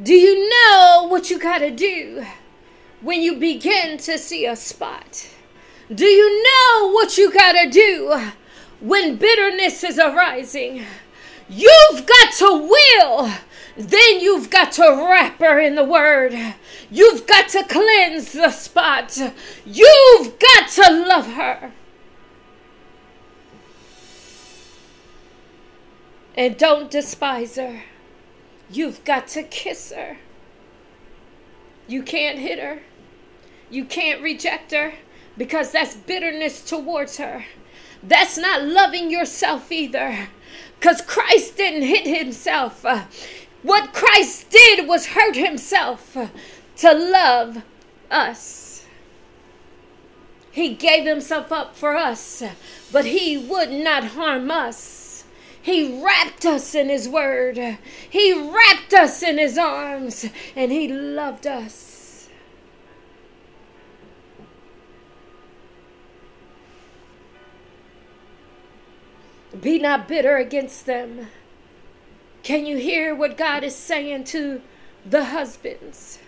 Do 0.00 0.12
you 0.12 0.48
know 0.48 1.06
what 1.08 1.30
you 1.30 1.38
got 1.38 1.58
to 1.58 1.70
do 1.70 2.24
when 3.00 3.22
you 3.22 3.36
begin 3.36 3.96
to 3.98 4.18
see 4.18 4.46
a 4.46 4.56
spot? 4.56 5.28
Do 5.92 6.04
you 6.04 6.42
know 6.42 6.90
what 6.92 7.16
you 7.16 7.32
got 7.32 7.52
to 7.52 7.70
do 7.70 8.20
when 8.84 9.16
bitterness 9.16 9.82
is 9.82 9.98
arising? 9.98 10.84
You've 11.48 12.06
got 12.06 12.32
to 12.34 12.68
will. 12.68 13.30
Then 13.76 14.20
you've 14.20 14.50
got 14.50 14.72
to 14.72 14.82
wrap 14.82 15.40
her 15.40 15.58
in 15.58 15.74
the 15.74 15.84
word. 15.84 16.34
You've 16.90 17.26
got 17.26 17.48
to 17.50 17.64
cleanse 17.64 18.32
the 18.32 18.50
spot. 18.50 19.18
You've 19.64 20.38
got 20.38 20.68
to 20.68 21.06
love 21.08 21.26
her. 21.32 21.72
And 26.36 26.58
don't 26.58 26.90
despise 26.90 27.56
her. 27.56 27.84
You've 28.70 29.02
got 29.04 29.28
to 29.28 29.42
kiss 29.42 29.92
her. 29.92 30.18
You 31.86 32.02
can't 32.02 32.38
hit 32.38 32.58
her. 32.58 32.80
You 33.70 33.84
can't 33.86 34.20
reject 34.20 34.72
her 34.72 34.92
because 35.38 35.72
that's 35.72 35.94
bitterness 35.94 36.62
towards 36.62 37.16
her. 37.16 37.44
That's 38.06 38.36
not 38.36 38.64
loving 38.64 39.10
yourself 39.10 39.72
either 39.72 40.28
because 40.78 41.00
Christ 41.00 41.56
didn't 41.56 41.88
hit 41.88 42.06
himself. 42.06 42.84
What 43.62 43.94
Christ 43.94 44.50
did 44.50 44.86
was 44.86 45.06
hurt 45.06 45.36
himself 45.36 46.16
to 46.76 46.92
love 46.92 47.62
us. 48.10 48.86
He 50.52 50.74
gave 50.74 51.06
himself 51.06 51.50
up 51.50 51.74
for 51.74 51.96
us, 51.96 52.42
but 52.92 53.06
he 53.06 53.38
would 53.38 53.72
not 53.72 54.04
harm 54.04 54.50
us. 54.50 55.24
He 55.60 56.00
wrapped 56.04 56.44
us 56.44 56.74
in 56.74 56.90
his 56.90 57.08
word. 57.08 57.78
He 58.10 58.32
wrapped 58.34 58.92
us 58.92 59.22
in 59.22 59.38
his 59.38 59.56
arms, 59.56 60.26
and 60.54 60.70
he 60.70 60.86
loved 60.86 61.46
us. 61.46 61.93
Be 69.60 69.78
not 69.78 70.08
bitter 70.08 70.36
against 70.36 70.86
them. 70.86 71.28
Can 72.42 72.66
you 72.66 72.76
hear 72.76 73.14
what 73.14 73.36
God 73.36 73.62
is 73.62 73.74
saying 73.74 74.24
to 74.24 74.60
the 75.06 75.26
husbands? 75.26 76.18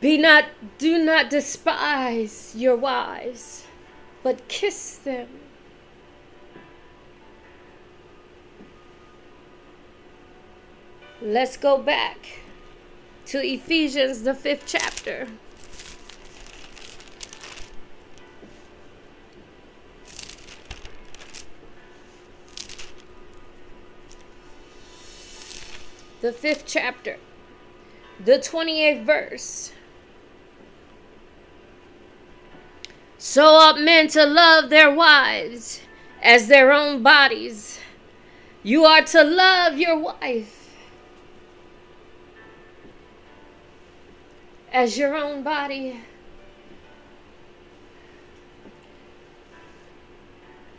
Be 0.00 0.18
not, 0.18 0.44
do 0.78 0.98
not 0.98 1.30
despise 1.30 2.54
your 2.56 2.76
wives, 2.76 3.66
but 4.22 4.46
kiss 4.48 4.96
them. 4.98 5.28
Let's 11.20 11.56
go 11.56 11.78
back 11.78 12.45
to 13.26 13.44
Ephesians, 13.44 14.22
the 14.22 14.34
fifth 14.34 14.64
chapter. 14.66 15.26
The 26.20 26.32
fifth 26.32 26.64
chapter, 26.66 27.18
the 28.24 28.38
28th 28.38 29.04
verse. 29.04 29.72
So 33.18 33.44
ought 33.44 33.80
men 33.80 34.08
to 34.08 34.24
love 34.24 34.70
their 34.70 34.90
wives 34.90 35.80
as 36.22 36.48
their 36.48 36.72
own 36.72 37.02
bodies. 37.02 37.80
You 38.62 38.84
are 38.84 39.02
to 39.02 39.22
love 39.22 39.78
your 39.78 39.98
wife 39.98 40.65
as 44.76 44.98
your 44.98 45.16
own 45.16 45.42
body. 45.42 45.98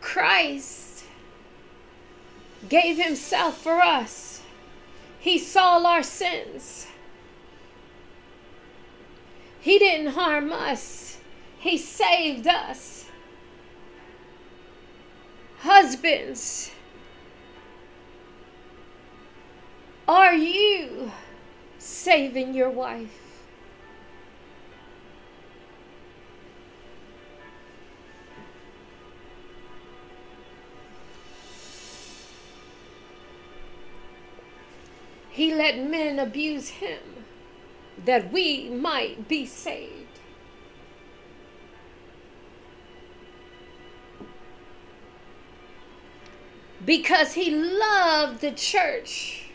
Christ 0.00 1.02
gave 2.68 2.96
himself 2.96 3.60
for 3.60 3.82
us. 3.82 4.40
He 5.18 5.36
saw 5.36 5.84
our 5.84 6.04
sins. 6.04 6.86
He 9.58 9.80
didn't 9.80 10.12
harm 10.12 10.52
us. 10.52 11.18
He 11.58 11.76
saved 11.76 12.46
us. 12.46 13.06
Husbands, 15.58 16.70
are 20.06 20.34
you 20.34 21.10
saving 21.78 22.54
your 22.54 22.70
wife? 22.70 23.27
He 35.38 35.54
let 35.54 35.78
men 35.78 36.18
abuse 36.18 36.68
him 36.68 36.98
that 38.04 38.32
we 38.32 38.70
might 38.70 39.28
be 39.28 39.46
saved. 39.46 40.18
Because 46.84 47.34
he 47.34 47.52
loved 47.52 48.40
the 48.40 48.50
church 48.50 49.50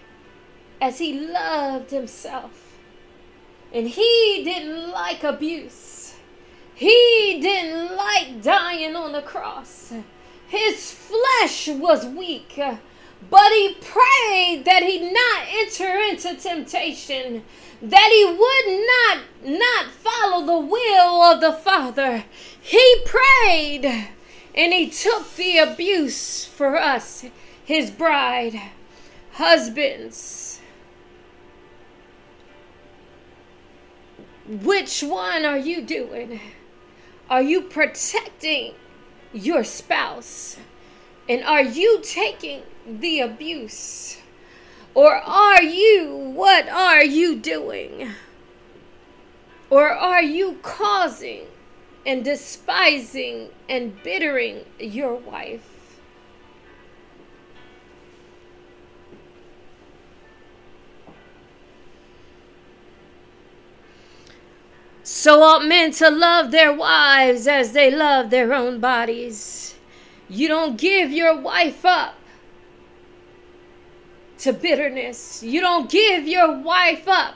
as 0.80 1.00
he 1.00 1.20
loved 1.20 1.92
himself. 1.92 2.80
And 3.74 3.90
he 3.90 4.42
didn't 4.46 4.90
like 4.90 5.26
abuse. 5.26 6.16
He 6.74 7.40
didn't 7.42 7.94
like 7.94 8.42
dying 8.42 8.96
on 8.96 9.12
the 9.12 9.22
cross. 9.22 9.92
His 10.48 10.94
flesh 10.94 11.68
was 11.68 12.06
weak 12.06 12.58
but 13.30 13.52
he 13.52 13.76
prayed 13.80 14.64
that 14.66 14.84
he 14.84 15.12
not 15.12 15.44
enter 15.50 15.98
into 15.98 16.36
temptation, 16.36 17.44
that 17.82 18.10
he 18.12 18.26
would 18.26 18.88
not 18.88 19.60
not 19.60 19.92
follow 19.92 20.46
the 20.46 20.66
will 20.66 21.22
of 21.22 21.42
the 21.42 21.54
Father. 21.54 22.24
He 22.60 23.04
prayed 23.06 23.86
and 24.56 24.74
he 24.74 24.90
took 24.90 25.36
the 25.36 25.58
abuse 25.58 26.46
for 26.46 26.78
us, 26.78 27.26
his 27.66 27.92
bride, 27.92 28.60
husbands. 29.34 30.62
Which 34.48 35.02
one 35.02 35.46
are 35.46 35.58
you 35.58 35.82
doing? 35.82 36.40
Are 37.30 37.42
you 37.42 37.62
protecting 37.62 38.74
your 39.32 39.64
spouse? 39.64 40.58
And 41.28 41.44
are 41.44 41.64
you 41.64 42.02
taking 42.04 42.62
the 42.88 43.20
abuse? 43.22 44.18
Or 44.94 45.16
are 45.16 45.64
you, 45.64 46.16
what 46.16 46.68
are 46.70 47.04
you 47.04 47.36
doing? 47.36 48.12
Or 49.70 49.90
are 49.90 50.22
you 50.22 50.60
causing 50.62 51.46
and 52.06 52.24
despising 52.24 53.50
and 53.68 54.02
bittering 54.04 54.66
your 54.80 55.16
wife? 55.16 55.70
So 65.04 65.42
ought 65.42 65.66
men 65.66 65.92
to 65.94 66.10
love 66.10 66.52
their 66.52 66.72
wives 66.72 67.48
as 67.48 67.72
they 67.72 67.90
love 67.90 68.30
their 68.30 68.54
own 68.54 68.80
bodies. 68.80 69.76
You 70.30 70.48
don't 70.48 70.78
give 70.78 71.12
your 71.12 71.36
wife 71.36 71.86
up 71.86 72.16
to 74.44 74.52
bitterness. 74.52 75.42
You 75.42 75.62
don't 75.62 75.90
give 75.90 76.28
your 76.28 76.60
wife 76.60 77.08
up 77.08 77.36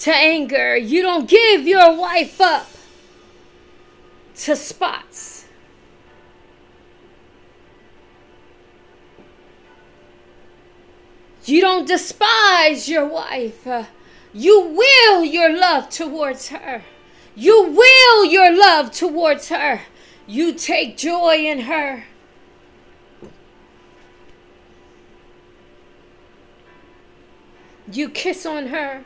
to 0.00 0.14
anger. 0.14 0.76
You 0.76 1.00
don't 1.00 1.26
give 1.26 1.66
your 1.66 1.96
wife 1.96 2.38
up 2.38 2.68
to 4.36 4.54
spots. 4.54 5.46
You 11.46 11.62
don't 11.62 11.88
despise 11.88 12.86
your 12.86 13.06
wife. 13.06 13.66
You 14.34 14.60
will 14.60 15.24
your 15.24 15.58
love 15.58 15.88
towards 15.88 16.48
her. 16.48 16.82
You 17.34 17.62
will 17.62 18.26
your 18.26 18.54
love 18.54 18.92
towards 18.92 19.48
her. 19.48 19.80
You 20.26 20.52
take 20.52 20.98
joy 20.98 21.36
in 21.36 21.60
her. 21.60 22.04
You 27.90 28.10
kiss 28.10 28.44
on 28.44 28.66
her. 28.66 29.04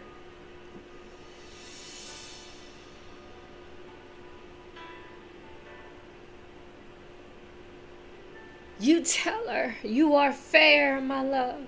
You 8.80 9.04
tell 9.04 9.46
her 9.46 9.76
you 9.84 10.16
are 10.16 10.32
fair, 10.32 11.00
my 11.00 11.22
love, 11.22 11.60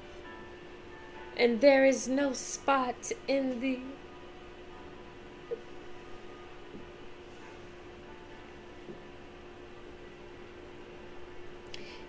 and 1.36 1.60
there 1.60 1.84
is 1.84 2.08
no 2.08 2.32
spot 2.32 3.12
in 3.28 3.60
thee. 3.60 3.82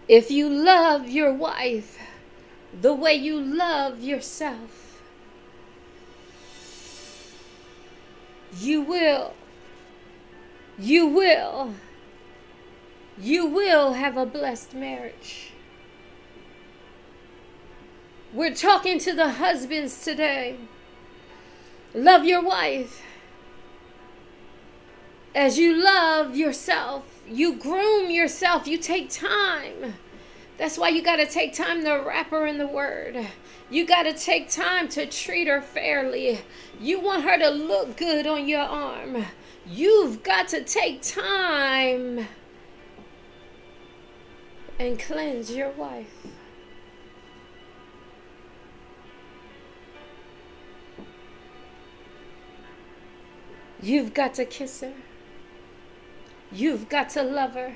If 0.08 0.32
you 0.32 0.50
love 0.50 1.08
your 1.08 1.32
wife 1.32 2.00
the 2.82 2.94
way 2.94 3.14
you 3.14 3.40
love 3.40 4.02
yourself, 4.02 4.85
you 8.56 8.82
will, 8.82 9.34
you 10.78 11.08
will 11.08 11.74
you 13.18 13.46
will 13.46 13.94
have 13.94 14.18
a 14.18 14.26
blessed 14.26 14.74
marriage. 14.74 15.52
We're 18.34 18.54
talking 18.54 19.00
to 19.00 19.14
the 19.14 19.32
husbands 19.32 20.04
today. 20.04 20.58
Love 21.94 22.26
your 22.26 22.42
wife 22.42 23.02
as 25.34 25.58
you 25.58 25.82
love 25.82 26.36
yourself. 26.36 27.22
You 27.26 27.56
groom 27.56 28.12
yourself. 28.12 28.68
You 28.68 28.78
take 28.78 29.10
time. 29.10 29.96
That's 30.58 30.78
why 30.78 30.90
you 30.90 31.02
got 31.02 31.18
to 31.18 31.26
take 31.26 31.54
time 31.54 31.86
to 31.86 31.94
wrap 32.06 32.32
her 32.32 32.46
in 32.46 32.58
the 32.58 32.68
word. 32.68 33.26
You 33.70 33.86
got 33.86 34.04
to 34.04 34.14
take 34.14 34.50
time 34.50 34.88
to 34.90 35.08
treat 35.08 35.48
her 35.48 35.62
fairly. 35.62 36.40
You 36.80 37.00
want 37.00 37.24
her 37.24 37.38
to 37.40 37.50
look 37.50 37.98
good 37.98 38.28
on 38.28 38.48
your 38.48 38.62
arm. 38.62 39.26
You've 39.66 40.22
got 40.22 40.48
to 40.50 40.64
take 40.64 41.02
time 41.02 42.28
and 44.78 45.00
cleanse 45.00 45.52
your 45.52 45.72
wife. 45.72 46.28
You've 53.82 54.14
got 54.14 54.36
to 54.36 54.46
kiss 54.46 54.82
her. 54.82 54.94
You've 56.52 56.88
got 56.88 57.10
to 57.12 57.24
love 57.24 57.54
her. 57.54 57.76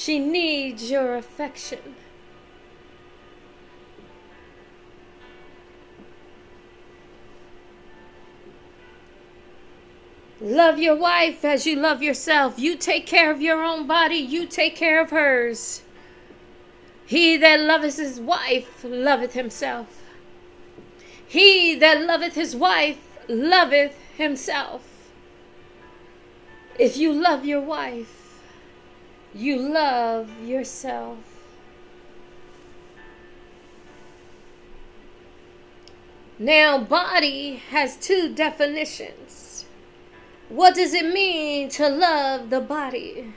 She 0.00 0.18
needs 0.18 0.90
your 0.90 1.14
affection. 1.14 1.94
Love 10.40 10.78
your 10.78 10.96
wife 10.96 11.44
as 11.44 11.66
you 11.66 11.76
love 11.76 12.02
yourself. 12.02 12.58
You 12.58 12.78
take 12.78 13.06
care 13.06 13.30
of 13.30 13.42
your 13.42 13.62
own 13.62 13.86
body, 13.86 14.16
you 14.16 14.46
take 14.46 14.74
care 14.74 15.02
of 15.02 15.10
hers. 15.10 15.82
He 17.04 17.36
that 17.36 17.60
loveth 17.60 17.98
his 17.98 18.18
wife 18.18 18.82
loveth 18.82 19.34
himself. 19.34 20.00
He 21.26 21.74
that 21.74 22.00
loveth 22.00 22.36
his 22.36 22.56
wife 22.56 23.06
loveth 23.28 23.98
himself. 24.16 25.10
If 26.78 26.96
you 26.96 27.12
love 27.12 27.44
your 27.44 27.60
wife, 27.60 28.19
you 29.34 29.58
love 29.58 30.30
yourself. 30.42 31.18
Now, 36.38 36.78
body 36.78 37.56
has 37.70 37.96
two 37.96 38.34
definitions. 38.34 39.66
What 40.48 40.74
does 40.74 40.94
it 40.94 41.04
mean 41.04 41.68
to 41.70 41.88
love 41.88 42.50
the 42.50 42.60
body? 42.60 43.34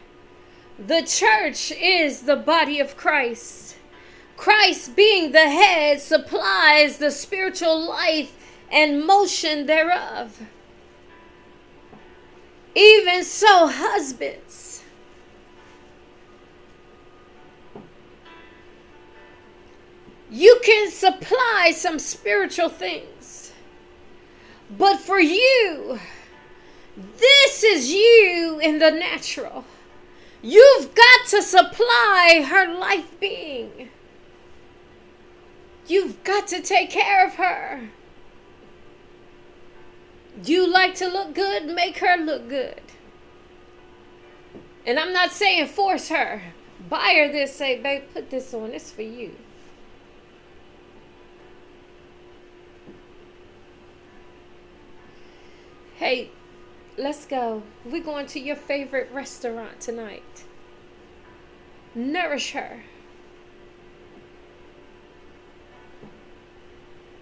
The 0.80 1.02
church 1.02 1.72
is 1.72 2.22
the 2.22 2.38
body 2.38 2.80
of 2.80 2.98
Christ. 2.98 3.76
Christ, 4.38 4.96
being 4.96 5.32
the 5.32 5.50
head, 5.50 6.02
supplies 6.02 6.98
the 6.98 7.12
spiritual 7.12 7.88
life 7.88 8.36
and 8.72 9.06
motion 9.06 9.68
thereof. 9.68 10.42
Even 12.74 13.24
so, 13.24 13.68
husbands, 13.68 14.73
you 20.34 20.60
can 20.64 20.90
supply 20.90 21.72
some 21.76 22.00
spiritual 22.00 22.68
things. 22.68 23.54
But 24.76 24.98
for 24.98 25.20
you, 25.20 26.00
this 27.20 27.64
is 27.64 27.92
you 27.92 28.60
in 28.60 28.80
the 28.80 28.90
natural. 28.90 29.64
You've 30.42 30.96
got 30.96 31.28
to 31.28 31.44
supply 31.44 32.44
her 32.50 32.74
life 32.74 33.20
being. 33.20 33.90
You've 35.86 36.24
got 36.24 36.48
to 36.48 36.62
take 36.62 36.90
care 36.90 37.28
of 37.28 37.36
her. 37.36 37.90
You 40.44 40.68
like 40.68 40.96
to 40.96 41.08
look 41.08 41.36
good, 41.36 41.68
make 41.68 42.00
her 42.00 42.18
look 42.18 42.50
good. 42.50 42.82
And 44.84 44.98
I'm 44.98 45.14
not 45.14 45.32
saying 45.32 45.68
force 45.68 46.10
her. 46.10 46.42
Buy 46.90 47.14
her 47.20 47.32
this, 47.32 47.56
say, 47.56 47.80
babe, 47.80 48.06
put 48.14 48.32
this 48.32 48.52
on. 48.56 48.72
It's 48.72 48.92
for 48.92 49.04
you. 49.04 49.36
Hey, 56.04 56.32
Let's 56.98 57.26
go. 57.26 57.64
We're 57.86 58.04
going 58.04 58.28
to 58.28 58.40
your 58.42 58.58
favorite 58.58 59.10
restaurant 59.14 59.80
tonight. 59.80 60.44
Nourish 61.96 62.52
her. 62.52 62.84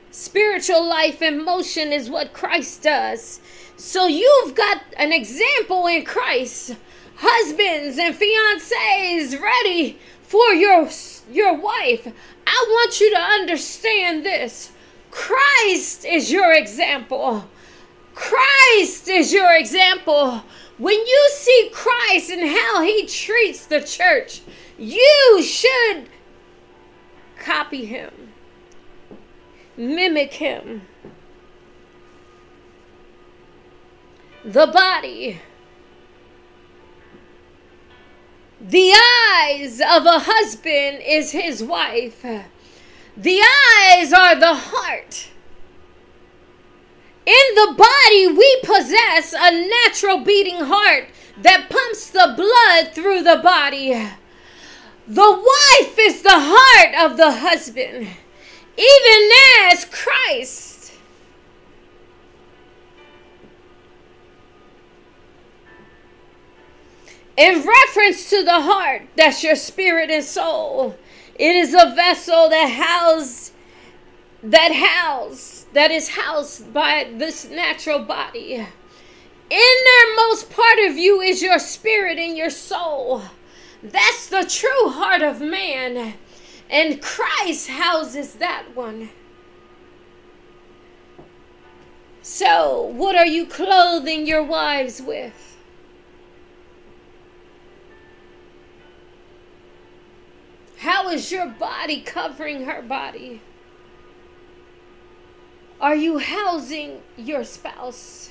Spiritual 0.09 0.83
life 0.83 1.21
and 1.21 1.45
motion 1.45 1.93
is 1.93 2.09
what 2.09 2.33
Christ 2.33 2.81
does. 2.81 3.39
So 3.77 4.07
you've 4.07 4.55
got 4.55 4.81
an 4.97 5.13
example 5.13 5.85
in 5.85 6.03
Christ. 6.03 6.75
Husbands 7.17 7.99
and 7.99 8.15
fiancés 8.15 9.39
ready 9.39 9.99
for 10.23 10.55
your 10.55 10.89
your 11.31 11.53
wife. 11.53 12.11
I 12.47 12.65
want 12.67 12.99
you 12.99 13.11
to 13.11 13.21
understand 13.21 14.25
this. 14.25 14.71
Christ 15.11 16.03
is 16.03 16.31
your 16.31 16.51
example. 16.51 17.47
Christ 18.21 19.07
is 19.07 19.33
your 19.33 19.55
example. 19.55 20.43
When 20.77 20.95
you 20.95 21.29
see 21.33 21.71
Christ 21.73 22.29
and 22.29 22.47
how 22.47 22.83
he 22.83 23.07
treats 23.07 23.65
the 23.65 23.81
church, 23.81 24.41
you 24.77 25.41
should 25.41 26.07
copy 27.39 27.85
him, 27.85 28.11
mimic 29.75 30.33
him. 30.33 30.83
The 34.45 34.67
body. 34.67 35.41
The 38.61 38.93
eyes 39.33 39.79
of 39.79 40.05
a 40.05 40.19
husband 40.19 41.01
is 41.03 41.31
his 41.31 41.63
wife. 41.63 42.21
The 43.17 43.41
eyes 43.41 44.13
are 44.13 44.39
the 44.39 44.53
heart. 44.53 45.29
In 47.25 47.55
the 47.55 47.75
body, 47.77 48.27
we 48.27 48.59
possess 48.63 49.33
a 49.33 49.67
natural 49.67 50.23
beating 50.23 50.59
heart 50.59 51.09
that 51.37 51.69
pumps 51.69 52.09
the 52.09 52.33
blood 52.35 52.93
through 52.93 53.23
the 53.23 53.39
body. 53.43 53.91
The 55.07 55.31
wife 55.31 55.99
is 55.99 56.21
the 56.23 56.29
heart 56.33 57.11
of 57.11 57.17
the 57.17 57.31
husband, 57.31 58.07
even 58.77 59.29
as 59.71 59.85
Christ. 59.85 60.93
In 67.37 67.63
reference 67.63 68.29
to 68.29 68.43
the 68.43 68.61
heart, 68.61 69.03
that's 69.15 69.43
your 69.43 69.55
spirit 69.55 70.09
and 70.09 70.23
soul. 70.23 70.95
It 71.35 71.55
is 71.55 71.73
a 71.73 71.93
vessel 71.95 72.49
that 72.49 72.67
house 72.67 73.51
that 74.43 74.71
house 74.71 75.60
that 75.73 75.91
is 75.91 76.09
housed 76.09 76.73
by 76.73 77.11
this 77.15 77.49
natural 77.49 77.99
body. 77.99 78.67
Innermost 79.49 80.49
part 80.49 80.79
of 80.79 80.97
you 80.97 81.21
is 81.21 81.41
your 81.41 81.59
spirit 81.59 82.17
and 82.17 82.37
your 82.37 82.49
soul. 82.49 83.23
That's 83.83 84.27
the 84.27 84.43
true 84.43 84.89
heart 84.89 85.21
of 85.21 85.41
man. 85.41 86.13
And 86.69 87.01
Christ 87.01 87.69
houses 87.69 88.35
that 88.35 88.67
one. 88.73 89.09
So, 92.21 92.83
what 92.83 93.15
are 93.15 93.25
you 93.25 93.45
clothing 93.45 94.25
your 94.25 94.43
wives 94.43 95.01
with? 95.01 95.57
How 100.77 101.09
is 101.09 101.31
your 101.31 101.47
body 101.47 102.01
covering 102.01 102.65
her 102.65 102.81
body? 102.81 103.41
Are 105.81 105.95
you 105.95 106.19
housing 106.19 107.01
your 107.17 107.43
spouse? 107.43 108.29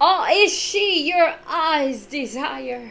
Or 0.00 0.26
is 0.32 0.52
she 0.52 1.08
your 1.08 1.34
eyes' 1.46 2.06
desire? 2.06 2.90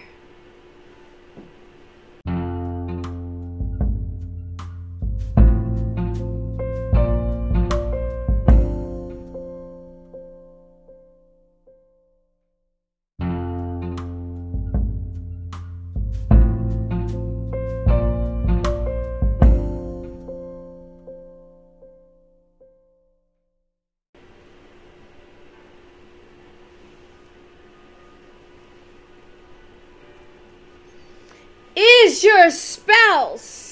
Your 32.49 32.55
spouse 32.55 33.69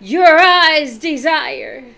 your 0.00 0.38
eyes 0.38 0.98
desire. 0.98 1.94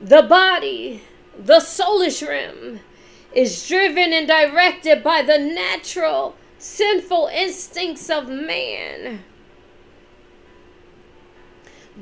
The 0.00 0.22
body, 0.22 1.02
the 1.38 1.58
soulish 1.58 2.26
realm, 2.26 2.80
is 3.34 3.66
driven 3.66 4.12
and 4.12 4.26
directed 4.26 5.02
by 5.02 5.22
the 5.22 5.38
natural 5.38 6.36
sinful 6.58 7.28
instincts 7.34 8.08
of 8.08 8.28
man. 8.28 9.24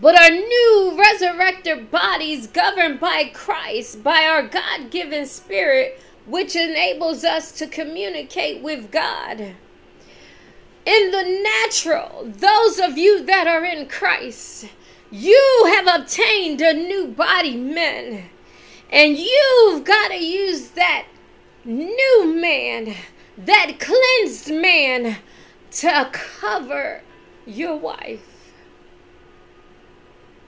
But 0.01 0.21
our 0.21 0.31
new 0.31 0.97
resurrected 0.97 1.91
bodies, 1.91 2.47
governed 2.49 3.01
by 3.01 3.31
Christ, 3.33 4.03
by 4.03 4.25
our 4.25 4.47
God 4.47 4.91
given 4.91 5.27
spirit, 5.27 6.01
which 6.27 6.57
enables 6.57 7.25
us 7.25 7.53
to 7.53 7.67
communicate 7.67 8.63
with 8.63 8.91
God. 8.91 9.41
In 10.87 11.11
the 11.11 11.43
natural, 11.43 12.25
those 12.27 12.79
of 12.79 12.99
you 12.99 13.25
that 13.25 13.47
are 13.47 13.65
in 13.65 13.89
Christ, 13.89 14.67
you 15.11 15.65
have 15.75 16.01
obtained 16.01 16.61
a 16.61 16.73
new 16.73 17.09
body, 17.09 17.57
men. 17.57 18.31
And 18.91 19.17
you've 19.17 19.85
got 19.85 20.09
to 20.09 20.23
use 20.23 20.71
that 20.71 21.07
new 21.65 22.35
man, 22.41 22.95
that 23.39 23.79
cleansed 23.79 24.51
man, 24.51 25.19
to 25.73 26.09
cover 26.13 27.03
your 27.47 27.77
wife 27.77 28.35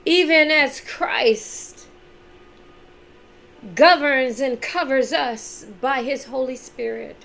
even 0.07 0.53
as 0.53 0.81
Christ 0.81 1.76
governs 3.75 4.41
and 4.41 4.61
covers 4.61 5.13
us 5.13 5.67
by 5.81 6.03
his 6.03 6.25
Holy 6.25 6.57
Spirit. 6.57 7.25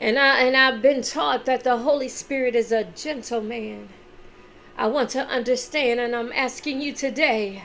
And 0.00 0.18
I 0.18 0.40
and 0.40 0.56
I've 0.56 0.82
been 0.82 1.02
taught 1.02 1.46
that 1.46 1.64
the 1.64 1.78
Holy 1.78 2.08
Spirit 2.08 2.54
is 2.54 2.72
a 2.72 2.84
gentleman. 2.84 3.88
I 4.76 4.88
want 4.88 5.10
to 5.10 5.20
understand 5.20 6.00
and 6.00 6.14
I'm 6.14 6.32
asking 6.32 6.80
you 6.80 6.92
today, 6.92 7.64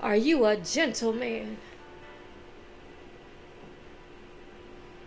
are 0.00 0.16
you 0.16 0.44
a 0.44 0.56
gentleman? 0.56 1.58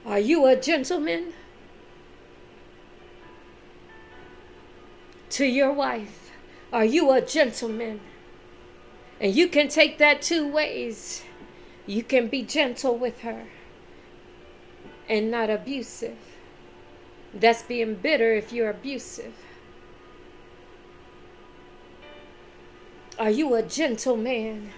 Are 0.06 0.19
you 0.19 0.45
a 0.47 0.56
gentleman 0.56 1.34
to 5.30 5.45
your 5.45 5.71
wife? 5.71 6.32
Are 6.74 6.86
you 6.86 7.12
a 7.12 7.21
gentleman? 7.21 8.00
And 9.19 9.36
you 9.36 9.47
can 9.47 9.67
take 9.67 10.00
that 10.00 10.21
two 10.21 10.47
ways. 10.47 11.24
You 11.91 12.04
can 12.04 12.30
be 12.30 12.41
gentle 12.41 12.97
with 12.97 13.19
her 13.19 13.47
and 15.10 15.30
not 15.30 15.49
abusive. 15.49 16.15
That's 17.34 17.63
being 17.63 17.95
bitter 17.95 18.34
if 18.34 18.54
you're 18.54 18.69
abusive. 18.69 19.34
Are 23.19 23.30
you 23.30 23.56
a 23.56 23.62
gentleman? 23.62 24.69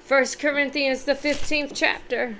First 0.00 0.38
Corinthians 0.38 1.04
the 1.04 1.14
15th 1.14 1.72
chapter. 1.72 2.36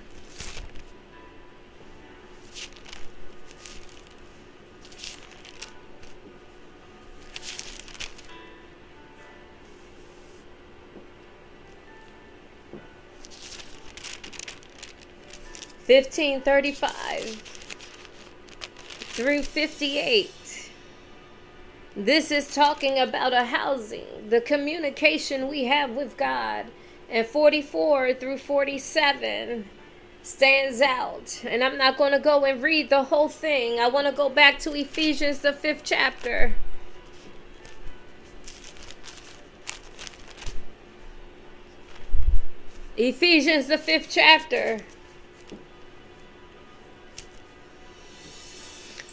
1535 15.86 17.24
through 19.14 19.42
58. 19.42 20.70
This 21.94 22.32
is 22.32 22.52
talking 22.52 22.98
about 22.98 23.32
a 23.32 23.44
housing, 23.44 24.28
the 24.28 24.40
communication 24.40 25.46
we 25.46 25.64
have 25.66 25.90
with 25.90 26.16
God. 26.16 26.66
And 27.08 27.24
44 27.24 28.14
through 28.14 28.38
47 28.38 29.66
stands 30.24 30.80
out. 30.80 31.40
And 31.46 31.62
I'm 31.62 31.78
not 31.78 31.96
going 31.96 32.10
to 32.10 32.18
go 32.18 32.44
and 32.44 32.60
read 32.60 32.90
the 32.90 33.04
whole 33.04 33.28
thing. 33.28 33.78
I 33.78 33.86
want 33.86 34.08
to 34.08 34.12
go 34.12 34.28
back 34.28 34.58
to 34.60 34.74
Ephesians, 34.74 35.38
the 35.38 35.52
fifth 35.52 35.82
chapter. 35.84 36.56
Ephesians, 42.96 43.68
the 43.68 43.78
fifth 43.78 44.08
chapter. 44.10 44.80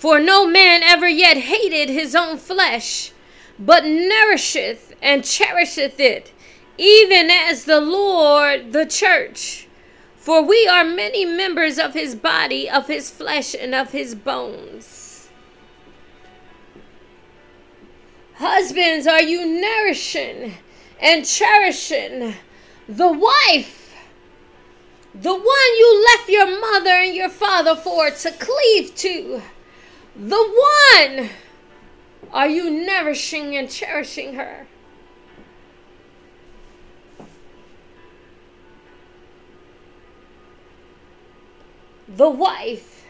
For 0.04 0.20
no 0.20 0.46
man 0.46 0.84
ever 0.84 1.08
yet 1.08 1.38
hated 1.38 1.88
his 1.88 2.14
own 2.14 2.36
flesh, 2.36 3.14
but 3.58 3.86
nourisheth 3.86 4.94
and 5.02 5.24
cherisheth 5.24 5.98
it, 5.98 6.34
even 6.78 7.32
as 7.32 7.64
the 7.64 7.80
Lord 7.80 8.74
the 8.74 8.86
church. 8.86 9.70
For 10.18 10.42
we 10.42 10.68
are 10.68 10.84
many 10.84 11.24
members 11.24 11.80
of 11.80 11.94
his 11.94 12.16
body, 12.16 12.70
of 12.70 12.88
his 12.88 13.10
flesh, 13.10 13.56
and 13.58 13.74
of 13.74 13.92
his 13.92 14.14
bones. 14.14 15.30
Husbands, 18.34 19.08
are 19.08 19.24
you 19.24 19.46
nourishing 19.46 20.56
and 21.00 21.26
cherishing 21.26 22.34
the 22.90 23.10
wife? 23.10 23.96
The 25.16 25.34
one 25.34 25.78
you 25.78 26.06
left 26.12 26.28
your 26.28 26.60
mother 26.60 26.90
and 26.90 27.16
your 27.16 27.30
father 27.30 27.78
for 27.78 28.12
to 28.12 28.32
cleave 28.32 28.96
to 28.96 29.42
the 30.16 30.64
one. 30.96 31.30
Are 32.32 32.48
you 32.48 32.70
nourishing 32.70 33.56
and 33.56 33.70
cherishing 33.70 34.36
her? 34.36 34.68
The 42.08 42.30
wife, 42.30 43.06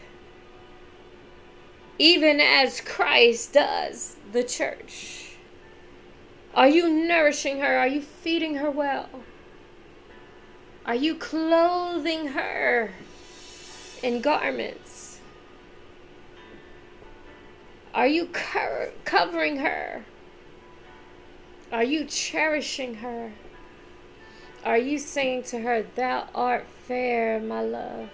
even 1.98 2.40
as 2.40 2.80
Christ 2.80 3.52
does 3.52 4.16
the 4.32 4.42
church. 4.42 5.36
Are 6.54 6.68
you 6.68 6.88
nourishing 6.88 7.60
her? 7.60 7.78
Are 7.78 7.88
you 7.88 8.00
feeding 8.00 8.56
her 8.56 8.70
well? 8.70 9.08
Are 10.86 10.94
you 10.94 11.14
clothing 11.16 12.28
her 12.28 12.92
in 14.02 14.20
garments? 14.20 14.83
Are 17.94 18.08
you 18.08 18.26
co- 18.26 18.90
covering 19.04 19.58
her? 19.58 20.04
Are 21.72 21.84
you 21.84 22.04
cherishing 22.04 22.96
her? 22.96 23.32
Are 24.64 24.78
you 24.78 24.98
saying 24.98 25.44
to 25.44 25.60
her, 25.60 25.84
Thou 25.94 26.26
art 26.34 26.66
fair, 26.88 27.38
my 27.38 27.62
love? 27.62 28.08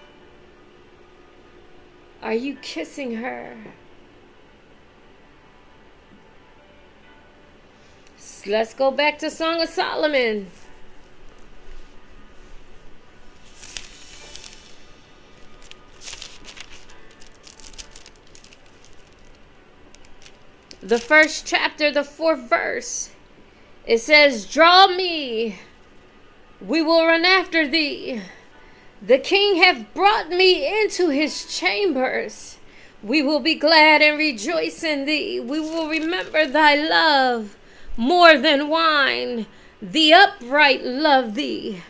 Are 2.22 2.34
you 2.34 2.56
kissing 2.56 3.16
her? 3.16 3.56
Let's 8.46 8.74
go 8.74 8.90
back 8.90 9.18
to 9.20 9.30
Song 9.30 9.62
of 9.62 9.68
Solomon. 9.68 10.50
The 20.82 20.98
first 20.98 21.46
chapter, 21.46 21.90
the 21.90 22.04
fourth 22.04 22.48
verse. 22.48 23.10
It 23.86 23.98
says, 23.98 24.46
Draw 24.46 24.88
me, 24.88 25.58
we 26.60 26.82
will 26.82 27.06
run 27.06 27.24
after 27.24 27.66
thee. 27.66 28.22
The 29.02 29.18
king 29.18 29.56
hath 29.56 29.92
brought 29.94 30.28
me 30.28 30.82
into 30.82 31.08
his 31.08 31.46
chambers. 31.46 32.58
We 33.02 33.22
will 33.22 33.40
be 33.40 33.54
glad 33.54 34.02
and 34.02 34.18
rejoice 34.18 34.82
in 34.82 35.06
thee. 35.06 35.40
We 35.40 35.58
will 35.58 35.88
remember 35.88 36.46
thy 36.46 36.74
love 36.74 37.56
more 37.96 38.36
than 38.36 38.68
wine. 38.68 39.46
The 39.80 40.12
upright 40.12 40.84
love 40.84 41.34
thee. 41.34 41.82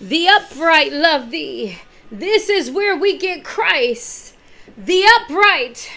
The 0.00 0.28
upright 0.28 0.92
love 0.92 1.30
thee. 1.30 1.78
This 2.12 2.48
is 2.48 2.70
where 2.70 2.96
we 2.96 3.18
get 3.18 3.44
Christ. 3.44 4.36
The 4.76 5.04
upright. 5.16 5.90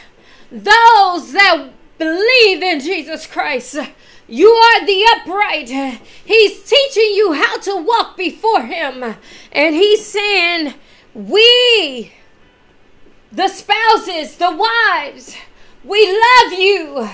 Those 0.51 1.33
that 1.33 1.69
Believe 1.97 2.61
in 2.61 2.79
Jesus 2.79 3.25
Christ. 3.25 3.77
You 4.27 4.49
are 4.49 4.85
the 4.85 5.05
upright. 5.15 5.69
He's 6.25 6.63
teaching 6.63 7.13
you 7.13 7.33
how 7.33 7.59
to 7.59 7.75
walk 7.75 8.17
before 8.17 8.63
Him. 8.63 9.15
And 9.51 9.75
He's 9.75 10.05
saying, 10.05 10.73
We, 11.13 12.11
the 13.31 13.47
spouses, 13.47 14.37
the 14.37 14.51
wives, 14.51 15.35
we 15.83 16.05
love 16.07 16.53
you. 16.53 17.09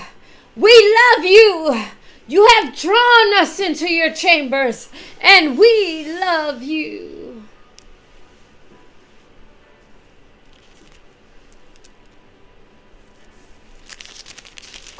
We 0.56 0.96
love 1.16 1.24
you. 1.24 1.84
You 2.26 2.46
have 2.56 2.76
drawn 2.76 3.34
us 3.40 3.60
into 3.60 3.92
your 3.92 4.12
chambers, 4.12 4.88
and 5.20 5.58
we 5.58 6.06
love 6.18 6.62
you. 6.62 7.21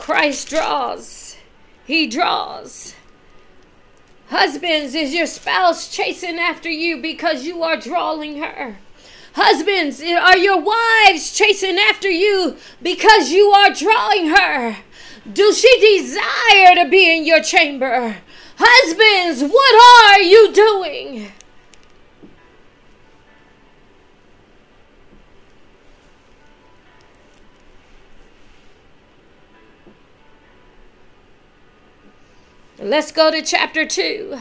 Christ 0.03 0.49
draws. 0.49 1.37
He 1.87 2.09
draws. 2.09 2.97
Husbands, 4.31 4.97
is 4.97 5.15
your 5.15 5.27
spouse 5.27 5.95
chasing 5.95 6.41
after 6.41 6.69
you 6.69 7.01
because 7.01 7.47
you 7.47 7.63
are 7.63 7.77
drawing 7.77 8.43
her? 8.43 8.79
Husbands, 9.35 10.03
are 10.03 10.37
your 10.37 10.61
wives 10.61 11.33
chasing 11.33 11.79
after 11.79 12.11
you 12.11 12.57
because 12.83 13.31
you 13.31 13.51
are 13.51 13.73
drawing 13.73 14.31
her? 14.31 14.79
Do 15.33 15.53
she 15.53 16.01
desire 16.01 16.83
to 16.83 16.91
be 16.91 17.17
in 17.17 17.25
your 17.25 17.41
chamber? 17.41 18.17
Husbands, 18.59 19.53
what 19.53 20.17
are 20.17 20.21
you 20.21 20.53
doing? 20.53 21.31
Let's 32.85 33.13
go 33.13 33.31
to 33.31 33.41
chapter 33.43 33.87
2. 33.87 34.41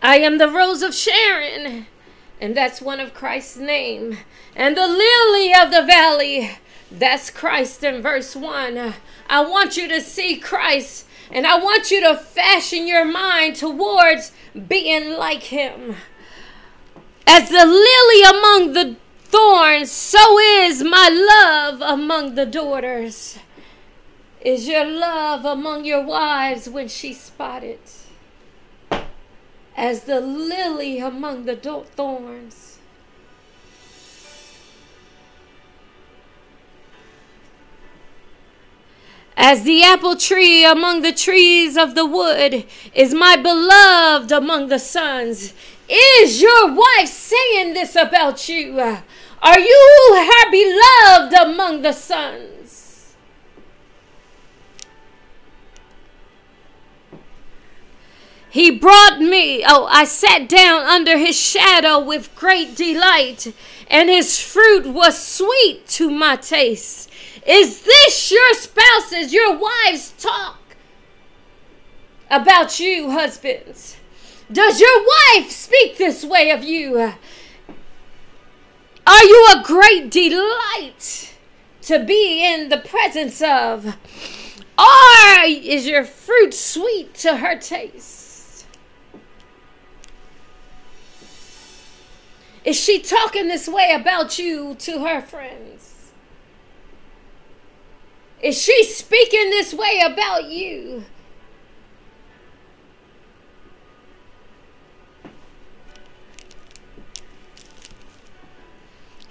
I 0.00 0.18
am 0.18 0.38
the 0.38 0.48
rose 0.48 0.82
of 0.82 0.94
Sharon, 0.94 1.86
and 2.40 2.56
that's 2.56 2.80
one 2.80 3.00
of 3.00 3.14
Christ's 3.14 3.56
name. 3.56 4.18
And 4.54 4.76
the 4.76 4.86
lily 4.86 5.52
of 5.52 5.72
the 5.72 5.82
valley, 5.84 6.52
that's 6.88 7.28
Christ 7.28 7.82
in 7.82 8.00
verse 8.00 8.36
1. 8.36 8.94
I 9.28 9.40
want 9.40 9.76
you 9.76 9.88
to 9.88 10.00
see 10.00 10.36
Christ, 10.36 11.06
and 11.32 11.48
I 11.48 11.58
want 11.58 11.90
you 11.90 12.00
to 12.02 12.16
fashion 12.16 12.86
your 12.86 13.04
mind 13.04 13.56
towards 13.56 14.30
being 14.68 15.18
like 15.18 15.42
him. 15.42 15.96
As 17.26 17.48
the 17.48 17.66
lily 17.66 18.22
among 18.22 18.72
the 18.72 18.96
thorns, 19.36 19.90
so 19.90 20.38
is 20.38 20.82
my 20.82 21.08
love 21.08 21.82
among 21.82 22.34
the 22.36 22.46
daughters. 22.46 23.38
Is 24.40 24.66
your 24.66 24.84
love 24.84 25.44
among 25.44 25.84
your 25.84 26.02
wives 26.02 26.68
when 26.68 26.88
she 26.88 27.12
spotted? 27.12 27.80
As 29.76 30.04
the 30.04 30.20
lily 30.20 30.98
among 30.98 31.44
the 31.44 31.56
thorns. 31.56 32.78
As 39.36 39.64
the 39.64 39.82
apple 39.82 40.16
tree 40.16 40.64
among 40.64 41.02
the 41.02 41.12
trees 41.12 41.76
of 41.76 41.94
the 41.94 42.06
wood 42.06 42.64
is 42.94 43.12
my 43.12 43.36
beloved 43.36 44.32
among 44.32 44.68
the 44.68 44.78
sons. 44.78 45.52
Is 45.88 46.40
your 46.40 46.72
wife 46.72 47.08
saying 47.08 47.74
this 47.74 47.94
about 47.96 48.48
you? 48.48 48.96
Are 49.42 49.58
you 49.58 50.12
her 50.14 50.50
beloved 50.50 51.34
among 51.34 51.82
the 51.82 51.92
sons? 51.92 53.14
He 58.56 58.70
brought 58.70 59.18
me, 59.20 59.62
oh, 59.68 59.84
I 59.90 60.04
sat 60.06 60.48
down 60.48 60.82
under 60.84 61.18
his 61.18 61.38
shadow 61.38 62.00
with 62.00 62.34
great 62.34 62.74
delight, 62.74 63.52
and 63.88 64.08
his 64.08 64.40
fruit 64.40 64.86
was 64.86 65.22
sweet 65.22 65.86
to 65.88 66.08
my 66.10 66.36
taste. 66.36 67.10
Is 67.46 67.82
this 67.82 68.32
your 68.32 68.54
spouses, 68.54 69.34
your 69.34 69.58
wives 69.58 70.14
talk 70.18 70.58
about 72.30 72.80
you, 72.80 73.10
husbands? 73.10 73.98
Does 74.50 74.80
your 74.80 75.04
wife 75.04 75.50
speak 75.50 75.98
this 75.98 76.24
way 76.24 76.50
of 76.50 76.64
you? 76.64 77.12
Are 79.06 79.24
you 79.24 79.46
a 79.54 79.62
great 79.62 80.10
delight 80.10 81.34
to 81.82 82.04
be 82.04 82.44
in 82.44 82.68
the 82.68 82.78
presence 82.78 83.40
of? 83.40 83.96
Or 84.78 85.44
is 85.44 85.86
your 85.86 86.04
fruit 86.04 86.52
sweet 86.52 87.14
to 87.14 87.36
her 87.36 87.56
taste? 87.56 88.66
Is 92.64 92.78
she 92.78 92.98
talking 92.98 93.46
this 93.46 93.68
way 93.68 93.92
about 93.94 94.40
you 94.40 94.74
to 94.80 95.04
her 95.04 95.22
friends? 95.22 96.10
Is 98.42 98.60
she 98.60 98.82
speaking 98.82 99.50
this 99.50 99.72
way 99.72 100.02
about 100.04 100.50
you? 100.50 101.04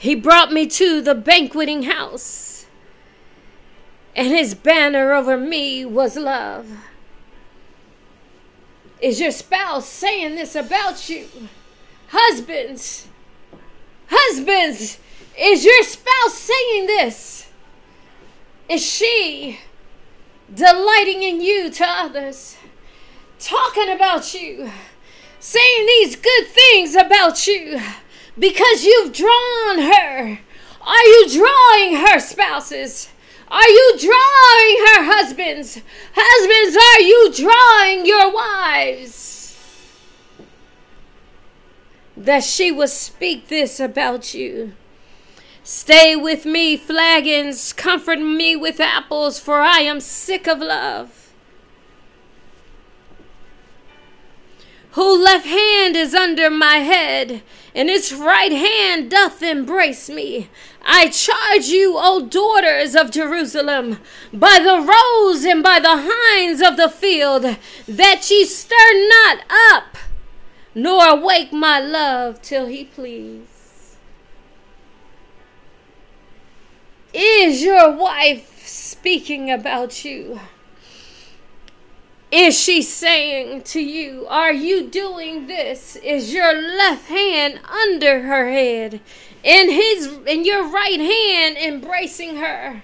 He 0.05 0.13
brought 0.13 0.53
me 0.53 0.67
to 0.67 1.01
the 1.01 1.15
banqueting 1.15 1.81
house, 1.81 2.67
and 4.15 4.27
his 4.27 4.53
banner 4.53 5.13
over 5.13 5.35
me 5.35 5.83
was 5.83 6.15
love. 6.15 6.67
Is 9.01 9.19
your 9.19 9.31
spouse 9.31 9.89
saying 9.89 10.35
this 10.35 10.53
about 10.53 11.09
you? 11.09 11.25
Husbands, 12.09 13.07
husbands, 14.07 14.99
is 15.39 15.65
your 15.65 15.81
spouse 15.81 16.35
saying 16.35 16.85
this? 16.85 17.49
Is 18.69 18.85
she 18.85 19.59
delighting 20.53 21.23
in 21.23 21.41
you 21.41 21.71
to 21.71 21.83
others? 21.83 22.57
Talking 23.39 23.89
about 23.89 24.35
you, 24.35 24.69
saying 25.39 25.85
these 25.87 26.15
good 26.15 26.45
things 26.45 26.93
about 26.93 27.47
you? 27.47 27.81
Because 28.37 28.83
you've 28.83 29.13
drawn 29.13 29.79
her. 29.79 30.39
Are 30.81 31.05
you 31.05 31.29
drawing 31.29 32.05
her 32.05 32.19
spouses? 32.19 33.09
Are 33.49 33.69
you 33.69 33.95
drawing 33.97 34.77
her 34.87 35.13
husbands? 35.13 35.81
Husbands, 36.15 36.77
are 36.77 37.01
you 37.01 37.31
drawing 37.33 38.05
your 38.05 38.33
wives? 38.33 39.57
That 42.17 42.43
she 42.43 42.71
will 42.71 42.87
speak 42.87 43.47
this 43.47 43.79
about 43.79 44.33
you. 44.33 44.73
Stay 45.63 46.15
with 46.15 46.45
me, 46.45 46.77
flagons, 46.77 47.73
comfort 47.73 48.19
me 48.19 48.55
with 48.55 48.79
apples, 48.79 49.39
for 49.39 49.61
I 49.61 49.79
am 49.79 49.99
sick 49.99 50.47
of 50.47 50.59
love. 50.59 51.24
Whose 54.95 55.21
left 55.21 55.45
hand 55.45 55.97
is 55.97 56.15
under 56.15 56.49
my 56.49 56.77
head, 56.77 57.41
and 57.73 57.89
its 57.89 58.13
right 58.13 58.53
hand 58.53 59.11
doth 59.11 59.43
embrace 59.43 60.09
me. 60.09 60.47
I 60.85 61.09
charge 61.09 61.65
you, 61.65 61.95
O 61.97 62.25
daughters 62.25 62.95
of 62.95 63.11
Jerusalem, 63.11 63.99
by 64.31 64.57
the 64.59 64.79
roes 64.79 65.43
and 65.43 65.61
by 65.61 65.81
the 65.81 66.07
hinds 66.09 66.61
of 66.61 66.77
the 66.77 66.87
field, 66.87 67.57
that 67.89 68.31
ye 68.31 68.45
stir 68.45 69.09
not 69.09 69.39
up, 69.73 69.97
nor 70.73 71.05
awake 71.09 71.51
my 71.51 71.77
love 71.77 72.41
till 72.41 72.67
he 72.67 72.85
please. 72.85 73.97
Is 77.13 77.63
your 77.63 77.91
wife 77.91 78.65
speaking 78.65 79.51
about 79.51 80.05
you? 80.05 80.39
Is 82.31 82.59
she 82.59 82.81
saying 82.81 83.63
to 83.63 83.79
you, 83.79 84.25
Are 84.27 84.53
you 84.53 84.87
doing 84.87 85.47
this? 85.47 85.95
Is 85.97 86.33
your 86.33 86.53
left 86.53 87.07
hand 87.07 87.59
under 87.63 88.23
her 88.23 88.49
head? 88.49 89.01
and 89.45 89.69
his 89.71 90.07
in 90.25 90.43
your 90.43 90.67
right 90.67 90.99
hand 90.99 91.55
embracing 91.57 92.37
her? 92.37 92.81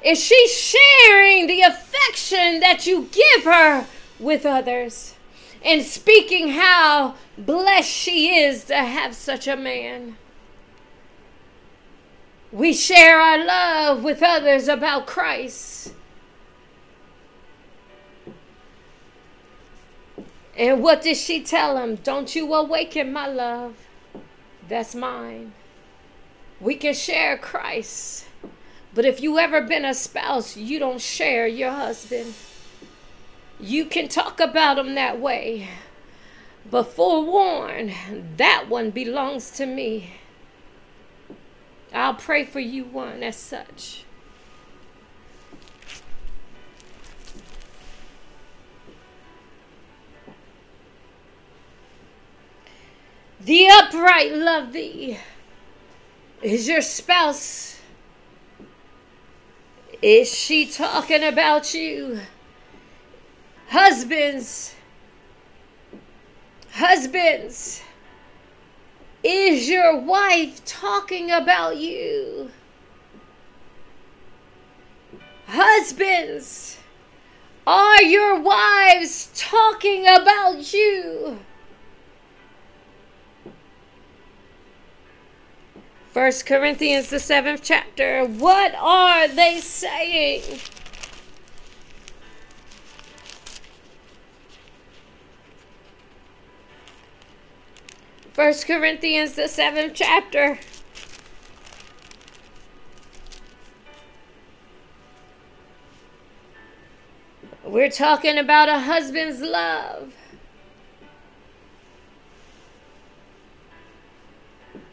Is 0.00 0.22
she 0.22 0.48
sharing 0.48 1.46
the 1.46 1.62
affection 1.62 2.60
that 2.60 2.86
you 2.86 3.08
give 3.10 3.44
her 3.44 3.86
with 4.20 4.46
others? 4.46 5.14
And 5.62 5.82
speaking 5.82 6.50
how 6.50 7.16
blessed 7.36 7.90
she 7.90 8.36
is 8.36 8.64
to 8.64 8.76
have 8.76 9.14
such 9.14 9.48
a 9.48 9.56
man. 9.56 10.16
We 12.52 12.72
share 12.72 13.18
our 13.18 13.44
love 13.44 14.04
with 14.04 14.22
others 14.22 14.68
about 14.68 15.06
Christ 15.06 15.93
And 20.56 20.82
what 20.82 21.02
did 21.02 21.16
she 21.16 21.42
tell 21.42 21.76
him? 21.78 21.96
Don't 21.96 22.34
you 22.34 22.52
awaken 22.54 23.12
my 23.12 23.26
love. 23.26 23.74
That's 24.68 24.94
mine. 24.94 25.52
We 26.60 26.76
can 26.76 26.94
share 26.94 27.36
Christ. 27.36 28.26
But 28.94 29.04
if 29.04 29.20
you 29.20 29.38
ever 29.38 29.60
been 29.60 29.84
a 29.84 29.94
spouse, 29.94 30.56
you 30.56 30.78
don't 30.78 31.00
share 31.00 31.48
your 31.48 31.72
husband. 31.72 32.34
You 33.58 33.86
can 33.86 34.08
talk 34.08 34.38
about 34.38 34.78
him 34.78 34.94
that 34.94 35.20
way. 35.20 35.68
But 36.70 36.84
forewarn, 36.84 37.92
that 38.36 38.68
one 38.68 38.90
belongs 38.90 39.50
to 39.52 39.66
me. 39.66 40.12
I'll 41.92 42.14
pray 42.14 42.44
for 42.44 42.60
you 42.60 42.84
one 42.84 43.22
as 43.22 43.36
such. 43.36 44.03
The 53.44 53.68
upright 53.68 54.32
love 54.32 54.72
thee. 54.72 55.18
Is 56.40 56.66
your 56.66 56.80
spouse, 56.80 57.78
is 60.00 60.32
she 60.32 60.64
talking 60.64 61.22
about 61.22 61.74
you? 61.74 62.20
Husbands, 63.68 64.74
husbands, 66.70 67.82
is 69.22 69.68
your 69.68 69.98
wife 70.00 70.64
talking 70.64 71.30
about 71.30 71.76
you? 71.76 72.50
Husbands, 75.46 76.78
are 77.66 78.02
your 78.02 78.40
wives 78.40 79.30
talking 79.34 80.06
about 80.06 80.72
you? 80.72 81.40
First 86.14 86.46
Corinthians 86.46 87.10
the 87.10 87.18
seventh 87.18 87.62
chapter. 87.64 88.24
What 88.24 88.72
are 88.76 89.26
they 89.26 89.58
saying? 89.58 90.60
First 98.32 98.64
Corinthians 98.64 99.32
the 99.32 99.48
seventh 99.48 99.94
chapter. 99.96 100.60
We're 107.64 107.90
talking 107.90 108.38
about 108.38 108.68
a 108.68 108.78
husband's 108.78 109.40
love. 109.40 110.14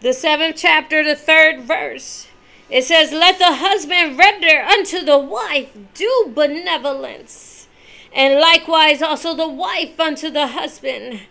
The 0.02 0.14
seventh 0.14 0.56
chapter, 0.58 1.04
the 1.04 1.16
third 1.16 1.62
verse. 1.62 2.28
It 2.70 2.84
says, 2.84 3.12
Let 3.12 3.38
the 3.38 3.56
husband 3.56 4.18
render 4.18 4.62
unto 4.62 5.06
the 5.06 5.20
wife 5.20 5.70
due 5.94 6.32
benevolence, 6.34 7.68
and 8.14 8.40
likewise 8.40 9.02
also 9.02 9.36
the 9.36 9.48
wife 9.48 10.00
unto 10.00 10.30
the 10.30 10.48
husband. 10.48 11.22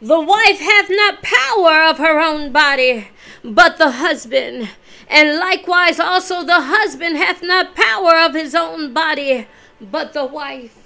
The 0.00 0.20
wife 0.20 0.60
hath 0.60 0.88
not 0.88 1.22
power 1.22 1.82
of 1.82 1.98
her 1.98 2.20
own 2.20 2.52
body, 2.52 3.08
but 3.44 3.78
the 3.78 3.90
husband. 3.90 4.70
And 5.08 5.38
likewise 5.38 5.98
also 5.98 6.44
the 6.44 6.60
husband 6.60 7.16
hath 7.16 7.42
not 7.42 7.74
power 7.74 8.16
of 8.16 8.34
his 8.34 8.54
own 8.54 8.94
body, 8.94 9.48
but 9.80 10.12
the 10.12 10.24
wife. 10.24 10.79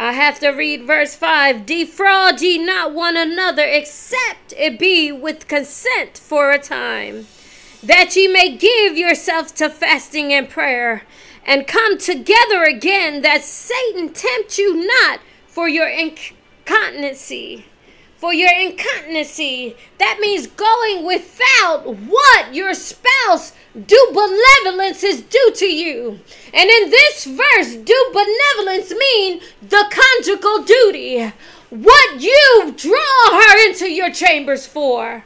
I 0.00 0.12
have 0.12 0.38
to 0.40 0.50
read 0.50 0.84
verse 0.84 1.16
5 1.16 1.66
Defraud 1.66 2.40
ye 2.40 2.56
not 2.58 2.94
one 2.94 3.16
another, 3.16 3.64
except 3.64 4.54
it 4.56 4.78
be 4.78 5.10
with 5.10 5.48
consent 5.48 6.16
for 6.16 6.52
a 6.52 6.58
time, 6.58 7.26
that 7.82 8.14
ye 8.14 8.28
may 8.28 8.56
give 8.56 8.96
yourself 8.96 9.54
to 9.56 9.68
fasting 9.68 10.32
and 10.32 10.48
prayer, 10.48 11.02
and 11.44 11.66
come 11.66 11.98
together 11.98 12.62
again, 12.62 13.22
that 13.22 13.42
Satan 13.42 14.12
tempt 14.12 14.56
you 14.56 14.86
not 14.86 15.18
for 15.48 15.68
your 15.68 15.88
incontinency 15.88 17.64
for 18.18 18.34
your 18.34 18.50
incontinency. 18.52 19.76
That 19.98 20.18
means 20.20 20.48
going 20.48 21.06
without 21.06 21.86
what 21.86 22.52
your 22.52 22.74
spouse 22.74 23.52
due 23.86 24.08
benevolence 24.12 25.04
is 25.04 25.22
due 25.22 25.52
to 25.54 25.66
you. 25.66 26.18
And 26.52 26.68
in 26.68 26.90
this 26.90 27.24
verse, 27.24 27.76
due 27.76 28.10
benevolence 28.12 28.90
mean 28.90 29.40
the 29.62 29.86
conjugal 29.90 30.64
duty. 30.64 31.32
What 31.70 32.20
you 32.20 32.74
draw 32.76 33.40
her 33.40 33.68
into 33.68 33.88
your 33.88 34.10
chambers 34.10 34.66
for. 34.66 35.24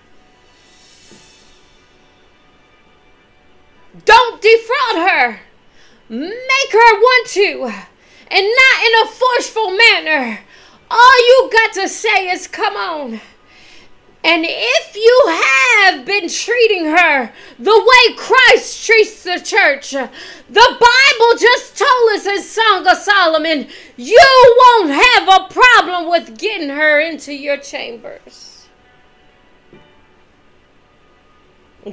Don't 4.05 4.43
defraud 4.43 5.09
her. 5.09 5.40
Make 6.11 6.72
her 6.72 7.01
want 7.01 7.28
to. 7.28 7.72
And 8.30 8.47
not 8.47 8.86
in 8.86 9.03
a 9.03 9.07
forceful 9.07 9.76
manner 9.76 10.40
all 10.93 11.26
you 11.26 11.51
got 11.51 11.72
to 11.74 11.88
say 11.88 12.28
is, 12.28 12.47
come 12.47 12.76
on. 12.76 13.20
And 14.24 14.45
if 14.47 14.95
you 14.95 15.24
have 15.26 16.05
been 16.05 16.28
treating 16.28 16.84
her 16.84 17.32
the 17.59 17.70
way 17.70 18.14
Christ 18.16 18.86
treats 18.86 19.24
the 19.24 19.40
church, 19.40 19.90
the 19.90 20.07
Bible 20.51 21.38
just 21.40 21.76
told 21.76 22.12
us 22.12 22.26
in 22.26 22.43
Song 22.43 22.86
of 22.86 22.99
Solomon, 22.99 23.68
you 23.97 24.57
won't 24.59 24.90
have 24.90 25.28
a 25.28 25.53
problem 25.53 26.09
with 26.09 26.38
getting 26.38 26.68
her 26.68 27.01
into 27.01 27.32
your 27.34 27.57
chambers. 27.57 28.68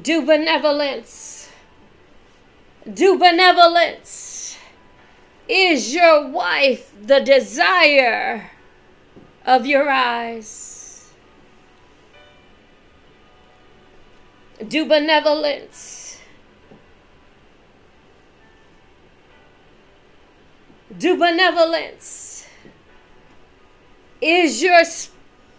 Due 0.02 0.24
benevolence. 0.24 1.50
Due 2.94 3.18
benevolence. 3.18 4.58
Is 5.48 5.96
your 5.96 6.28
wife 6.28 6.94
the 7.02 7.22
desire? 7.22 8.52
Of 9.50 9.66
your 9.66 9.90
eyes. 9.90 11.12
Due 14.68 14.86
benevolence. 14.86 16.20
Due 20.96 21.18
benevolence. 21.18 22.46
Is 24.22 24.62
your 24.62 24.84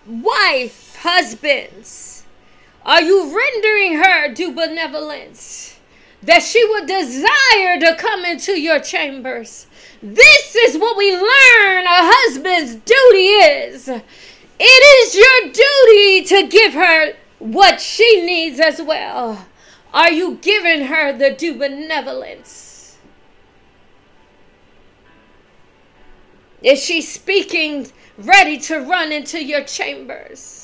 wife, 0.07 0.95
husbands, 1.01 2.24
are 2.84 3.03
you 3.03 3.36
rendering 3.36 3.95
her 3.97 4.32
due 4.32 4.53
benevolence? 4.53 5.80
That 6.22 6.45
she 6.45 6.64
would 6.64 6.86
desire 6.86 7.80
to 7.80 7.97
come 7.99 8.24
into 8.24 8.53
your 8.53 8.78
chambers 8.78 9.66
this 10.03 10.57
is 10.57 10.78
what 10.78 10.96
we 10.96 11.12
learn 11.12 11.84
a 11.84 11.88
husband's 11.88 12.74
duty 12.76 13.26
is. 13.26 13.88
It 13.88 14.62
is 14.62 15.14
your 15.14 15.53
duty 15.53 16.24
to 16.26 16.48
give 16.48 16.74
her 16.74 17.14
what 17.38 17.80
she 17.80 18.24
needs 18.24 18.61
as 18.61 18.80
well. 18.80 19.46
Are 19.92 20.12
you 20.12 20.38
giving 20.40 20.86
her 20.86 21.16
the 21.16 21.30
due 21.30 21.55
benevolence? 21.55 22.98
Is 26.62 26.82
she 26.82 27.01
speaking 27.01 27.90
ready 28.18 28.59
to 28.59 28.80
run 28.80 29.12
into 29.12 29.42
your 29.42 29.64
chambers? 29.64 30.60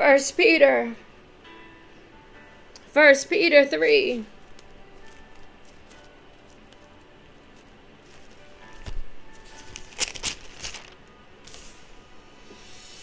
First 0.00 0.34
Peter. 0.34 0.96
First 2.90 3.28
Peter 3.28 3.66
3. 3.66 4.24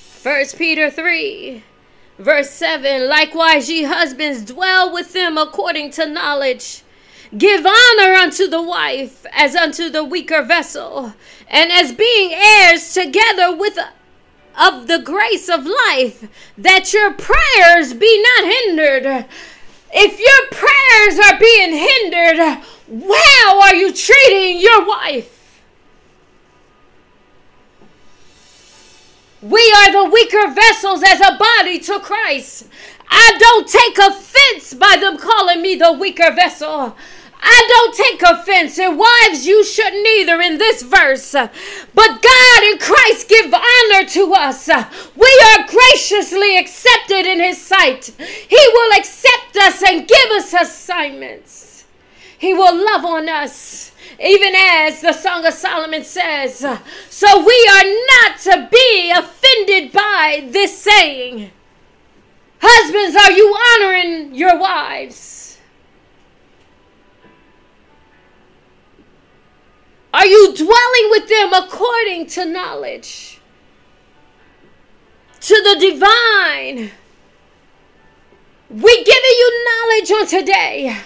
First 0.08 0.58
Peter 0.58 0.90
3, 0.90 1.64
verse 2.18 2.50
7 2.50 3.08
Likewise, 3.08 3.70
ye 3.70 3.84
husbands, 3.84 4.44
dwell 4.44 4.92
with 4.92 5.14
them 5.14 5.38
according 5.38 5.92
to 5.92 6.08
knowledge. 6.08 6.82
Give 7.38 7.64
honor 7.64 8.14
unto 8.16 8.48
the 8.48 8.64
wife 8.64 9.24
as 9.34 9.56
unto 9.56 9.92
the 9.92 10.04
weaker 10.04 10.42
vessel, 10.42 11.14
and 11.48 11.72
as 11.72 11.94
being 11.94 12.34
heirs 12.34 12.92
together 12.92 13.56
with 13.56 13.78
of 14.58 14.88
the 14.88 15.00
grace 15.00 15.50
of 15.50 15.66
life, 15.66 16.28
that 16.58 16.94
your 16.94 17.14
prayers 17.14 17.94
be 17.94 18.24
not 18.24 18.52
hindered. 18.52 19.26
If 19.94 20.20
your 20.20 20.48
prayers 20.52 21.20
are 21.20 21.40
being 21.40 21.74
hindered, 21.74 22.40
how 22.40 23.62
are 23.62 23.76
you 23.76 23.94
treating 23.94 24.60
your 24.60 24.86
wife? 24.86 25.62
We 29.42 29.74
are 29.78 29.92
the 29.92 30.10
weaker 30.10 30.52
vessels 30.52 31.04
as 31.04 31.22
a 31.22 31.38
body 31.38 31.80
to 31.80 32.00
Christ. 32.00 32.68
I 33.10 33.36
don't 33.40 33.68
take 33.68 33.98
offense 33.98 34.74
by 34.74 34.98
them 35.00 35.18
calling 35.18 35.62
me 35.62 35.76
the 35.76 35.94
weaker 35.94 36.32
vessel. 36.32 36.98
I 37.40 37.66
don't 37.70 37.96
take 37.96 38.22
offense, 38.22 38.80
and 38.80 38.98
wives, 38.98 39.46
you 39.46 39.64
shouldn't 39.64 40.08
either 40.08 40.42
in 40.42 40.58
this 40.58 40.82
verse. 40.82 41.32
But 41.32 42.22
God 42.22 42.64
and 42.64 42.80
Christ 42.80 43.30
give 43.30 43.54
honor 43.54 44.06
to 44.10 44.34
us. 44.34 44.68
We 45.16 45.44
are 45.46 45.68
graciously 45.68 46.58
accepted 46.58 47.26
in 47.26 47.40
His 47.40 47.62
sight. 47.62 48.06
He 48.18 48.70
will 48.74 48.98
accept 48.98 49.58
us 49.58 49.84
and 49.84 50.08
give 50.08 50.32
us 50.32 50.54
assignments. 50.54 51.86
He 52.38 52.54
will 52.54 52.76
love 52.76 53.06
on 53.06 53.30
us, 53.30 53.92
even 54.20 54.54
as 54.56 55.02
the 55.02 55.14
Song 55.14 55.46
of 55.46 55.54
Solomon 55.54 56.04
says. 56.04 56.66
So 57.10 57.46
we 57.46 57.70
are 57.72 57.86
not 58.26 58.40
to 58.42 58.68
be 58.72 59.12
offended 59.12 59.92
by 59.92 60.48
this 60.52 60.78
saying. 60.78 61.52
Husbands, 62.60 63.16
are 63.16 63.32
you 63.32 63.56
honoring 63.56 64.36
your 64.36 64.60
wives? 64.60 65.47
Are 70.14 70.26
you 70.26 70.54
dwelling 70.56 71.10
with 71.10 71.28
them 71.28 71.54
according 71.54 72.28
to 72.28 72.46
knowledge? 72.46 73.40
To 75.42 75.56
the 75.56 75.80
divine? 75.80 76.92
We 78.70 79.04
giving 79.04 79.24
you 79.24 79.66
knowledge 79.66 80.12
on 80.12 80.28
today. 80.28 80.98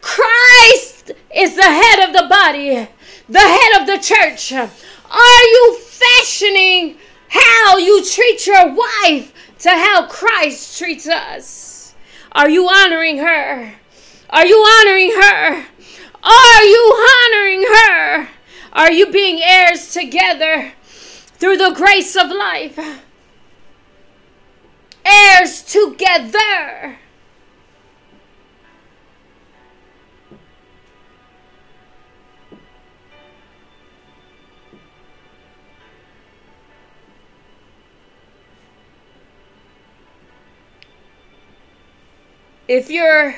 Christ 0.00 1.12
is 1.34 1.56
the 1.56 1.62
head 1.62 2.08
of 2.08 2.12
the 2.14 2.26
body, 2.28 2.88
the 3.28 3.38
head 3.38 3.80
of 3.80 3.86
the 3.86 3.98
church. 3.98 4.52
Are 4.52 5.42
you 5.42 5.78
fashioning 5.78 6.96
how 7.28 7.78
you 7.78 8.04
treat 8.04 8.46
your 8.46 8.74
wife 8.74 9.32
to 9.60 9.70
how 9.70 10.06
Christ 10.06 10.78
treats 10.78 11.08
us? 11.08 11.94
Are 12.32 12.48
you 12.48 12.68
honoring 12.68 13.18
her? 13.18 13.74
Are 14.30 14.46
you 14.46 14.56
honoring 14.56 15.10
her? 15.10 15.66
Are 16.22 16.62
you 16.62 17.06
honoring 17.10 17.62
her? 17.62 18.28
Are 18.72 18.92
you 18.92 19.10
being 19.10 19.42
heirs 19.42 19.92
together 19.92 20.72
through 21.38 21.56
the 21.56 21.72
grace 21.74 22.16
of 22.16 22.30
life? 22.30 22.78
Heirs 25.04 25.62
together. 25.62 26.98
if 42.70 42.88
your 42.88 43.34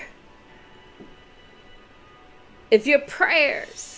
if 2.70 2.86
your 2.86 2.98
prayers 2.98 3.91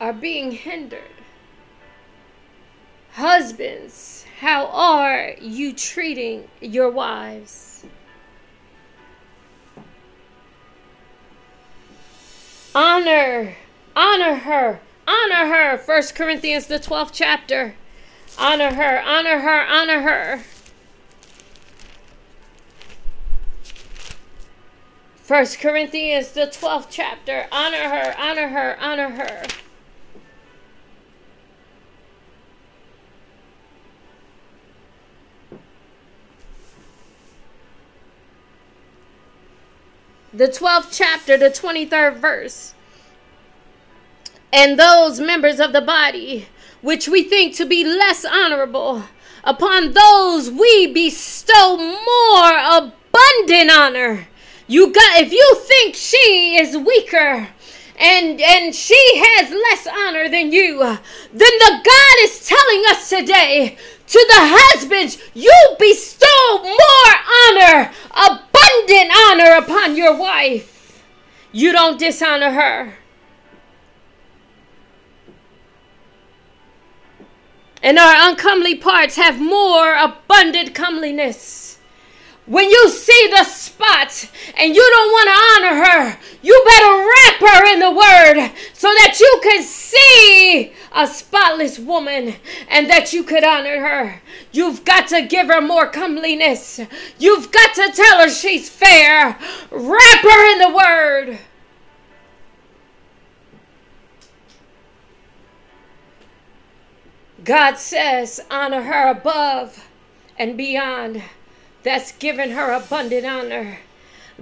are 0.00 0.12
being 0.12 0.52
hindered. 0.52 1.02
Husbands 3.12 4.24
how 4.40 4.66
are 4.66 5.34
you 5.40 5.72
treating 5.72 6.48
your 6.60 6.90
wives? 6.90 7.84
Honor 12.74 13.56
honor 13.96 14.34
her 14.36 14.80
honor 15.08 15.46
her. 15.46 15.78
First 15.78 16.14
corinthians 16.14 16.66
the 16.66 16.78
12th 16.78 17.10
chapter. 17.12 17.74
Honor 18.38 18.72
her 18.74 19.02
honor 19.02 19.40
her 19.40 19.66
honor 19.66 20.02
her. 20.02 20.44
First 25.28 25.60
Corinthians, 25.60 26.32
the 26.32 26.46
12th 26.46 26.86
chapter. 26.88 27.48
Honor 27.52 27.76
her, 27.90 28.14
honor 28.18 28.48
her, 28.48 28.78
honor 28.80 29.10
her. 29.10 29.42
The 40.38 40.46
12th 40.48 40.96
chapter, 40.96 41.36
the 41.36 41.50
23rd 41.50 42.16
verse. 42.16 42.74
And 44.52 44.78
those 44.78 45.20
members 45.20 45.60
of 45.60 45.72
the 45.72 45.82
body 45.82 46.46
which 46.80 47.08
we 47.08 47.24
think 47.24 47.56
to 47.56 47.66
be 47.66 47.84
less 47.84 48.24
honorable, 48.24 49.02
upon 49.42 49.92
those 49.92 50.50
we 50.50 50.86
bestow 50.92 51.76
more 51.76 52.56
abundant 52.56 53.70
honor 53.70 54.28
you 54.68 54.92
got 54.92 55.20
if 55.20 55.32
you 55.32 55.54
think 55.62 55.94
she 55.94 56.58
is 56.60 56.76
weaker 56.76 57.48
and 57.98 58.40
and 58.40 58.74
she 58.74 59.00
has 59.16 59.50
less 59.50 59.88
honor 59.88 60.28
than 60.28 60.52
you, 60.52 60.78
then 60.78 60.98
the 61.32 61.80
God 61.82 62.16
is 62.20 62.46
telling 62.46 62.82
us 62.90 63.08
today 63.08 63.78
to 64.06 64.26
the 64.28 64.40
husbands, 64.40 65.18
you 65.34 65.52
bestow 65.78 66.62
more 66.62 67.12
honor, 67.50 67.90
abundant 68.58 69.12
honor 69.28 69.52
upon 69.56 69.96
your 69.96 70.16
wife. 70.16 71.04
You 71.52 71.72
don't 71.72 71.98
dishonor 71.98 72.50
her. 72.50 72.94
And 77.82 77.98
our 77.98 78.28
uncomely 78.28 78.74
parts 78.74 79.16
have 79.16 79.40
more 79.40 79.94
abundant 79.94 80.74
comeliness. 80.74 81.77
When 82.48 82.70
you 82.70 82.88
see 82.88 83.28
the 83.30 83.44
spot 83.44 84.26
and 84.56 84.74
you 84.74 84.80
don't 84.80 85.12
want 85.12 85.28
to 85.28 85.68
honor 85.68 85.84
her, 85.84 86.18
you 86.40 86.64
better 86.66 86.96
wrap 86.96 87.40
her 87.52 87.74
in 87.74 87.80
the 87.80 87.90
word 87.90 88.52
so 88.72 88.88
that 88.88 89.18
you 89.20 89.40
can 89.42 89.62
see 89.62 90.72
a 90.94 91.06
spotless 91.06 91.78
woman 91.78 92.36
and 92.70 92.88
that 92.88 93.12
you 93.12 93.22
could 93.22 93.44
honor 93.44 93.80
her. 93.80 94.22
You've 94.50 94.82
got 94.86 95.08
to 95.08 95.26
give 95.26 95.48
her 95.48 95.60
more 95.60 95.88
comeliness. 95.88 96.80
You've 97.18 97.52
got 97.52 97.74
to 97.74 97.92
tell 97.92 98.22
her 98.22 98.30
she's 98.30 98.70
fair. 98.70 99.38
Wrap 99.70 100.22
her 100.22 100.52
in 100.52 100.58
the 100.58 100.74
word. 100.74 101.38
God 107.44 107.76
says, 107.76 108.40
honor 108.50 108.82
her 108.82 109.10
above 109.10 109.86
and 110.38 110.56
beyond 110.56 111.22
that's 111.88 112.12
given 112.12 112.50
her 112.50 112.70
abundant 112.72 113.24
honor. 113.24 113.78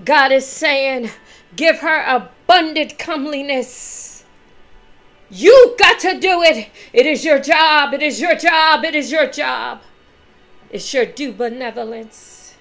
God 0.05 0.33
is 0.33 0.45
saying, 0.47 1.11
give 1.55 1.79
her 1.79 2.05
abundant 2.05 2.99
comeliness. 2.99 4.25
You 5.31 5.77
got 5.79 6.01
to 6.01 6.19
do 6.19 6.43
it. 6.43 6.69
It 6.93 7.07
is 7.07 7.25
your 7.25 7.39
job. 7.39 7.95
It 7.95 8.03
is 8.03 8.21
your 8.21 8.37
job. 8.37 8.85
It 8.85 8.95
is 8.95 9.11
your 9.11 9.31
job. 9.31 9.81
It's 10.71 10.93
your 10.93 11.07
due 11.07 11.33
benevolence. 11.33 12.57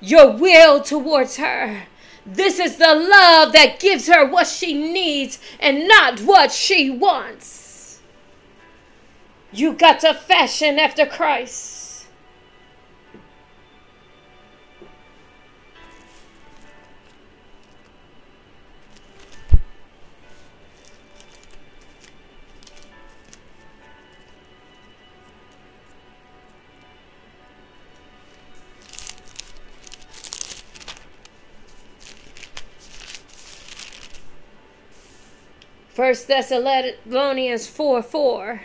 Your 0.00 0.32
will 0.32 0.82
towards 0.82 1.36
her. 1.36 1.84
This 2.26 2.58
is 2.58 2.76
the 2.76 2.94
love 2.94 3.52
that 3.52 3.78
gives 3.78 4.06
her 4.06 4.26
what 4.26 4.46
she 4.46 4.72
needs 4.74 5.38
and 5.60 5.86
not 5.86 6.20
what 6.20 6.50
she 6.50 6.90
wants. 6.90 8.00
You 9.52 9.74
got 9.74 10.00
to 10.00 10.14
fashion 10.14 10.78
after 10.78 11.06
Christ. 11.06 11.73
First 35.94 36.26
Thessalonians 36.26 37.68
4 37.68 38.02
4. 38.02 38.62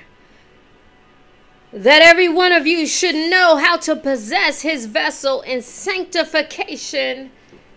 That 1.72 2.02
every 2.02 2.28
one 2.28 2.52
of 2.52 2.66
you 2.66 2.88
should 2.88 3.14
know 3.14 3.58
how 3.58 3.78
to 3.78 3.96
possess 3.96 4.62
his 4.62 4.88
vessel 4.88 5.42
in 5.42 5.62
sanctification 5.62 7.30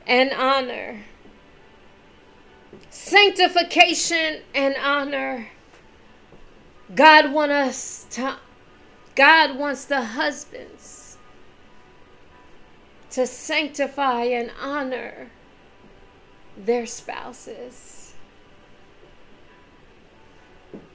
and 0.06 0.32
honor. 0.32 1.02
Sanctification 2.88 4.40
and 4.54 4.74
honor. 4.82 5.48
God 6.94 7.30
want 7.30 7.52
us 7.52 8.06
to 8.12 8.38
God 9.14 9.58
wants 9.58 9.84
the 9.84 10.00
husbands 10.00 11.18
to 13.10 13.26
sanctify 13.26 14.24
and 14.24 14.50
honor 14.58 15.30
their 16.56 16.86
spouses. 16.86 18.01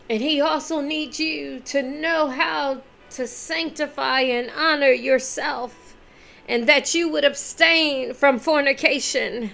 And 0.10 0.22
He 0.22 0.40
also 0.40 0.82
needs 0.82 1.20
you 1.20 1.60
to 1.66 1.82
know 1.82 2.28
how 2.28 2.82
to 3.12 3.28
sanctify 3.28 4.22
and 4.22 4.50
honor 4.58 4.92
yourself, 4.92 5.96
and 6.48 6.68
that 6.68 6.94
you 6.94 7.10
would 7.10 7.26
abstain 7.26 8.14
from 8.14 8.40
fornication. 8.40 9.52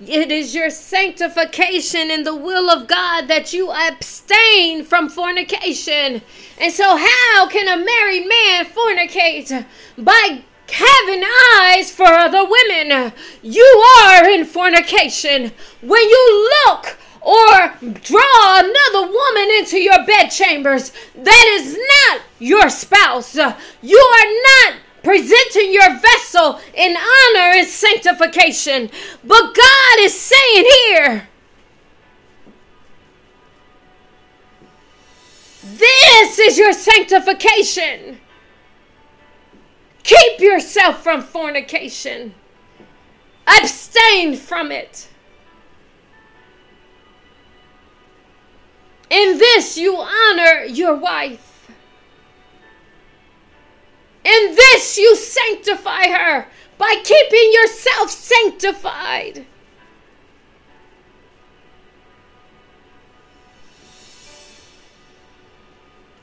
It 0.00 0.30
is 0.30 0.54
your 0.54 0.70
sanctification 0.70 2.10
in 2.10 2.22
the 2.22 2.36
will 2.36 2.70
of 2.70 2.86
God 2.86 3.26
that 3.28 3.52
you 3.52 3.72
abstain 3.72 4.84
from 4.84 5.08
fornication. 5.08 6.22
And 6.60 6.72
so, 6.72 6.96
how 6.96 7.48
can 7.48 7.66
a 7.66 7.84
married 7.84 8.28
man 8.28 8.64
fornicate? 8.64 9.66
By 9.96 10.44
having 10.70 11.24
eyes 11.56 11.92
for 11.92 12.06
other 12.06 12.44
women. 12.44 13.12
You 13.42 13.84
are 14.00 14.28
in 14.28 14.44
fornication. 14.44 15.52
When 15.80 16.02
you 16.02 16.50
look 16.66 16.98
or 17.20 17.72
draw 17.80 18.58
another 18.58 19.12
woman 19.12 19.48
into 19.58 19.78
your 19.78 20.04
bedchambers 20.06 20.92
that 21.14 21.58
is 21.60 21.76
not 21.76 22.22
your 22.38 22.68
spouse. 22.70 23.34
You 23.34 23.98
are 23.98 24.70
not 24.70 24.80
presenting 25.02 25.72
your 25.72 25.98
vessel 25.98 26.60
in 26.74 26.96
honor 26.96 27.58
and 27.58 27.66
sanctification. 27.66 28.90
But 29.24 29.54
God 29.54 29.98
is 30.00 30.18
saying 30.18 30.66
here, 30.86 31.28
this 35.62 36.38
is 36.38 36.58
your 36.58 36.72
sanctification. 36.72 38.20
Keep 40.02 40.40
yourself 40.40 41.02
from 41.02 41.22
fornication. 41.22 42.34
Abstain 43.46 44.36
from 44.36 44.72
it. 44.72 45.08
In 49.10 49.38
this 49.38 49.78
you 49.78 49.96
honor 49.96 50.64
your 50.64 50.94
wife. 50.94 51.70
In 54.24 54.54
this 54.54 54.98
you 54.98 55.16
sanctify 55.16 56.08
her 56.08 56.46
by 56.76 56.96
keeping 57.02 57.52
yourself 57.52 58.10
sanctified. 58.10 59.46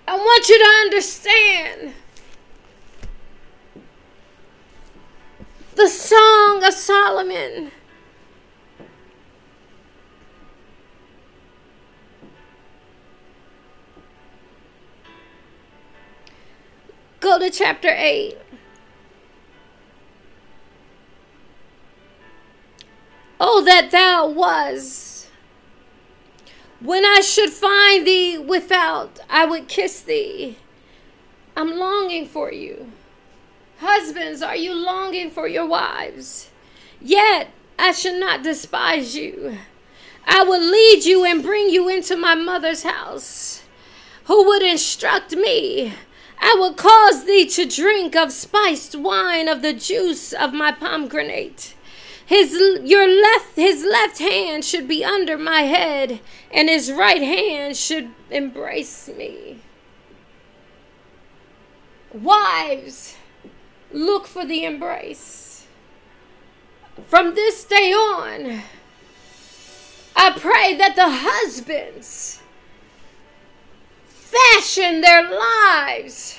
I 0.08 0.16
want 0.16 0.48
you 0.48 0.60
to 0.60 0.66
understand 0.86 1.94
the 5.74 5.88
Song 5.88 6.64
of 6.64 6.74
Solomon. 6.74 7.72
Go 17.20 17.39
to 17.39 17.49
chapter 17.49 17.89
8. 17.89 18.38
Oh, 23.39 23.63
that 23.63 23.91
thou 23.91 24.28
was. 24.28 25.28
When 26.80 27.03
I 27.05 27.22
should 27.22 27.49
find 27.49 28.05
thee 28.05 28.38
without, 28.38 29.20
I 29.30 29.45
would 29.45 29.68
kiss 29.68 30.01
thee. 30.01 30.57
I'm 31.55 31.78
longing 31.78 32.28
for 32.28 32.51
you. 32.51 32.91
Husbands, 33.80 34.41
are 34.41 34.55
you 34.55 34.74
longing 34.74 35.32
for 35.32 35.47
your 35.47 35.66
wives? 35.66 36.49
Yet 37.01 37.49
I 37.78 37.91
should 37.91 38.20
not 38.20 38.43
despise 38.43 39.16
you. 39.16 39.57
I 40.26 40.43
will 40.43 40.61
lead 40.61 41.05
you 41.05 41.24
and 41.24 41.43
bring 41.43 41.70
you 41.70 41.88
into 41.89 42.16
my 42.16 42.36
mother's 42.36 42.84
house, 42.84 43.63
who 44.26 44.45
would 44.45 44.63
instruct 44.63 45.36
me. 45.36 45.93
I 46.40 46.56
will 46.58 46.74
cause 46.74 47.26
thee 47.26 47.46
to 47.48 47.66
drink 47.66 48.16
of 48.16 48.32
spiced 48.32 48.96
wine 48.96 49.48
of 49.48 49.62
the 49.62 49.74
juice 49.74 50.34
of 50.34 50.54
my 50.54 50.72
pomegranate. 50.72 51.76
His 52.26 52.54
your 52.84 53.08
left 53.08 53.56
his 53.56 53.86
left 53.86 54.18
hand 54.18 54.66
should 54.66 54.88
be 54.88 55.06
under 55.06 55.38
my 55.38 55.62
head, 55.62 56.20
and 56.52 56.70
his 56.70 56.92
right 56.92 57.22
hand 57.22 57.78
should 57.78 58.12
embrace 58.32 59.08
me. 59.08 59.62
Wives, 62.12 63.16
look 63.92 64.26
for 64.26 64.46
the 64.46 64.66
embrace. 64.66 65.68
From 67.08 67.36
this 67.36 67.64
day 67.66 67.92
on, 67.92 68.64
I 70.16 70.32
pray 70.32 70.76
that 70.78 70.96
the 70.96 71.10
husbands 71.10 72.42
fashion 74.36 75.02
their 75.02 75.24
lives 75.30 76.38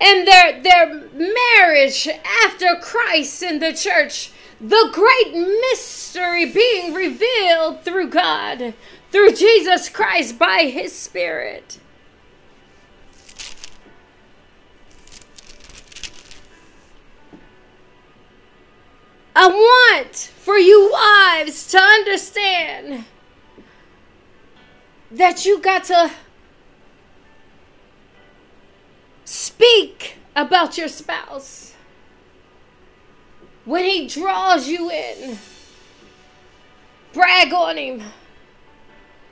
and 0.00 0.26
their, 0.26 0.62
their 0.62 1.08
marriage 1.12 2.08
after 2.44 2.76
Christ 2.80 3.42
in 3.42 3.58
the 3.58 3.72
church, 3.72 4.32
the 4.60 4.90
great 4.92 5.34
mystery 5.34 6.50
being 6.50 6.94
revealed 6.94 7.82
through 7.82 8.08
God, 8.08 8.74
through 9.10 9.32
Jesus 9.32 9.88
Christ 9.88 10.38
by 10.38 10.70
His 10.72 10.94
Spirit. 10.94 11.78
I 19.36 19.48
want 19.48 20.16
for 20.16 20.58
you 20.58 20.90
wives 20.92 21.68
to 21.68 21.78
understand 21.78 23.04
that 25.10 25.46
you 25.46 25.60
got 25.60 25.84
to 25.84 26.10
speak 29.30 30.16
about 30.34 30.76
your 30.76 30.88
spouse. 30.88 31.74
When 33.64 33.84
he 33.84 34.08
draws 34.08 34.66
you 34.66 34.90
in, 34.90 35.38
brag 37.12 37.52
on 37.52 37.76
him. 37.76 38.02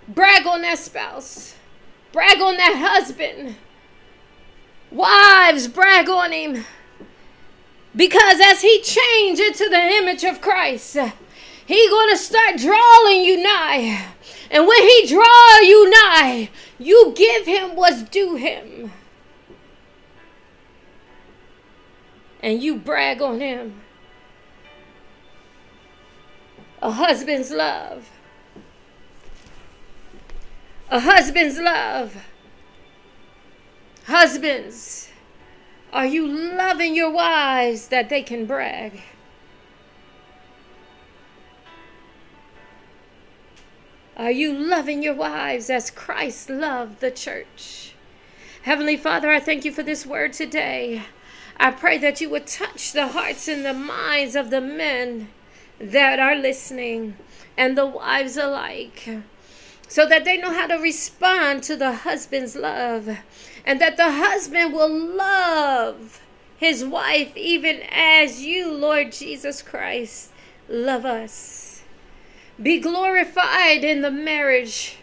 Brag 0.07 0.47
on 0.47 0.63
that 0.63 0.79
spouse. 0.79 1.57
Brag 2.13 2.41
on 2.41 2.57
that 2.59 2.77
husband. 2.77 3.57
Wives, 4.93 5.67
brag 5.67 6.09
on 6.09 6.31
him. 6.31 6.65
Because 7.97 8.39
as 8.41 8.63
he 8.63 8.81
change 8.81 9.41
into 9.41 9.69
the 9.69 9.81
image 9.81 10.23
of 10.23 10.41
Christ, 10.41 10.97
he 11.67 11.89
gonna 11.91 12.17
start 12.17 12.57
drawing 12.57 13.25
you 13.25 13.43
nigh. 13.43 14.07
And 14.49 14.67
when 14.69 14.81
he 14.81 15.07
draw 15.09 15.59
you 15.59 15.91
nigh, 15.91 16.51
you 16.79 17.13
give 17.17 17.47
him 17.47 17.75
what's 17.75 18.03
due 18.05 18.37
him. 18.37 18.93
And 22.41 22.63
you 22.63 22.77
brag 22.77 23.21
on 23.21 23.41
him. 23.41 23.81
A 26.81 26.93
husband's 26.93 27.51
love. 27.51 28.09
A 30.91 31.01
husband's 31.01 31.59
love. 31.59 32.17
Husbands 34.07 35.09
are 35.93 36.07
you 36.07 36.27
loving 36.27 36.95
your 36.95 37.11
wives 37.11 37.89
that 37.89 38.11
they 38.11 38.23
can 38.23 38.45
brag? 38.45 39.01
Are 44.17 44.31
you 44.31 44.53
loving 44.53 45.03
your 45.03 45.15
wives 45.15 45.71
as 45.71 45.91
Christ 45.91 46.51
loved 46.51 47.01
the 47.01 47.11
church? 47.11 47.95
Heavenly 48.63 48.97
Father, 48.97 49.31
I 49.31 49.41
thank 49.41 49.65
you 49.65 49.73
for 49.73 49.83
this 49.83 50.05
word 50.05 50.35
today. 50.35 51.05
I 51.61 51.73
pray 51.73 51.99
that 51.99 52.21
you 52.21 52.31
would 52.31 52.47
touch 52.47 52.93
the 52.93 53.09
hearts 53.09 53.49
and 53.49 53.65
the 53.65 53.75
minds 53.75 54.37
of 54.37 54.51
the 54.51 54.61
men 54.61 55.29
that 55.81 56.19
are 56.19 56.37
listening 56.37 57.17
and 57.57 57.77
the 57.77 57.87
wives 57.87 58.37
alike 58.37 59.09
so 59.89 60.07
that 60.07 60.25
they 60.25 60.37
know 60.37 60.53
how 60.53 60.67
to 60.67 60.77
respond 60.77 61.63
to 61.65 61.77
the 61.77 61.93
husband's 61.93 62.55
love 62.55 63.19
and 63.65 63.81
that 63.81 63.97
the 63.97 64.13
husband 64.13 64.73
will 64.73 64.89
love 64.91 66.21
his 66.57 66.85
wife 66.85 67.37
even 67.37 67.81
as 67.91 68.43
you, 68.43 68.73
Lord 68.73 69.13
Jesus 69.13 69.63
Christ, 69.63 70.31
love 70.69 71.05
us. 71.05 71.83
Be 72.61 72.79
glorified 72.81 73.85
in 73.85 74.03
the 74.03 74.11
marriage 74.11 74.99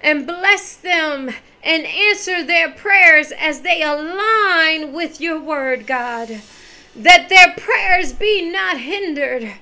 and 0.00 0.26
bless 0.26 0.74
them 0.74 1.30
and 1.62 1.86
answer 1.86 2.44
their 2.44 2.70
prayers 2.70 3.32
as 3.32 3.60
they 3.60 3.82
align 3.82 4.92
with 4.92 5.20
your 5.20 5.40
word, 5.40 5.86
God. 5.86 6.40
That 6.96 7.28
their 7.28 7.54
prayers 7.54 8.12
be 8.12 8.50
not 8.50 8.78
hindered. 8.78 9.52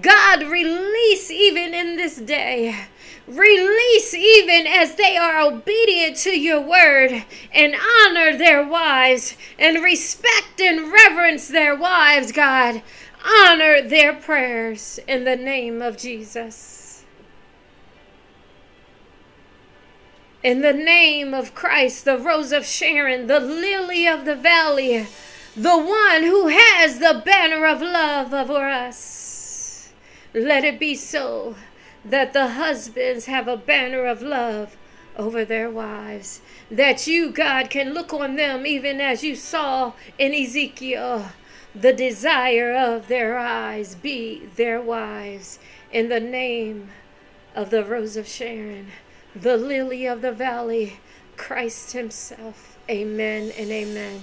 God, 0.00 0.42
release 0.42 1.30
even 1.30 1.74
in 1.74 1.96
this 1.96 2.16
day 2.16 2.88
Release 3.28 4.14
even 4.14 4.66
as 4.66 4.94
they 4.94 5.18
are 5.18 5.38
obedient 5.38 6.16
to 6.16 6.30
your 6.30 6.62
word 6.62 7.26
and 7.52 7.74
honor 7.74 8.34
their 8.34 8.66
wives 8.66 9.36
and 9.58 9.84
respect 9.84 10.62
and 10.62 10.90
reverence 10.90 11.46
their 11.46 11.76
wives, 11.76 12.32
God. 12.32 12.80
Honor 13.22 13.82
their 13.82 14.14
prayers 14.14 14.98
in 15.06 15.24
the 15.24 15.36
name 15.36 15.82
of 15.82 15.98
Jesus. 15.98 16.77
In 20.42 20.60
the 20.60 20.72
name 20.72 21.34
of 21.34 21.54
Christ, 21.54 22.04
the 22.04 22.16
rose 22.16 22.52
of 22.52 22.64
Sharon, 22.64 23.26
the 23.26 23.40
lily 23.40 24.06
of 24.06 24.24
the 24.24 24.36
valley, 24.36 25.06
the 25.56 25.76
one 25.76 26.22
who 26.22 26.46
has 26.46 27.00
the 27.00 27.20
banner 27.24 27.66
of 27.66 27.82
love 27.82 28.32
over 28.32 28.68
us. 28.68 29.92
Let 30.32 30.64
it 30.64 30.78
be 30.78 30.94
so 30.94 31.56
that 32.04 32.32
the 32.32 32.50
husbands 32.50 33.26
have 33.26 33.48
a 33.48 33.56
banner 33.56 34.06
of 34.06 34.22
love 34.22 34.76
over 35.16 35.44
their 35.44 35.68
wives. 35.68 36.40
That 36.70 37.08
you, 37.08 37.30
God, 37.30 37.68
can 37.68 37.92
look 37.92 38.12
on 38.12 38.36
them 38.36 38.64
even 38.64 39.00
as 39.00 39.24
you 39.24 39.34
saw 39.34 39.94
in 40.18 40.32
Ezekiel. 40.32 41.32
The 41.74 41.92
desire 41.92 42.72
of 42.72 43.08
their 43.08 43.36
eyes 43.36 43.96
be 43.96 44.46
their 44.54 44.80
wives. 44.80 45.58
In 45.90 46.08
the 46.08 46.20
name 46.20 46.90
of 47.56 47.70
the 47.70 47.84
Rose 47.84 48.16
of 48.16 48.28
Sharon, 48.28 48.88
the 49.40 49.56
lily 49.56 50.06
of 50.06 50.22
the 50.22 50.32
valley, 50.32 51.00
Christ 51.36 51.92
Himself. 51.92 52.78
Amen 52.90 53.52
and 53.56 53.70
amen. 53.70 54.20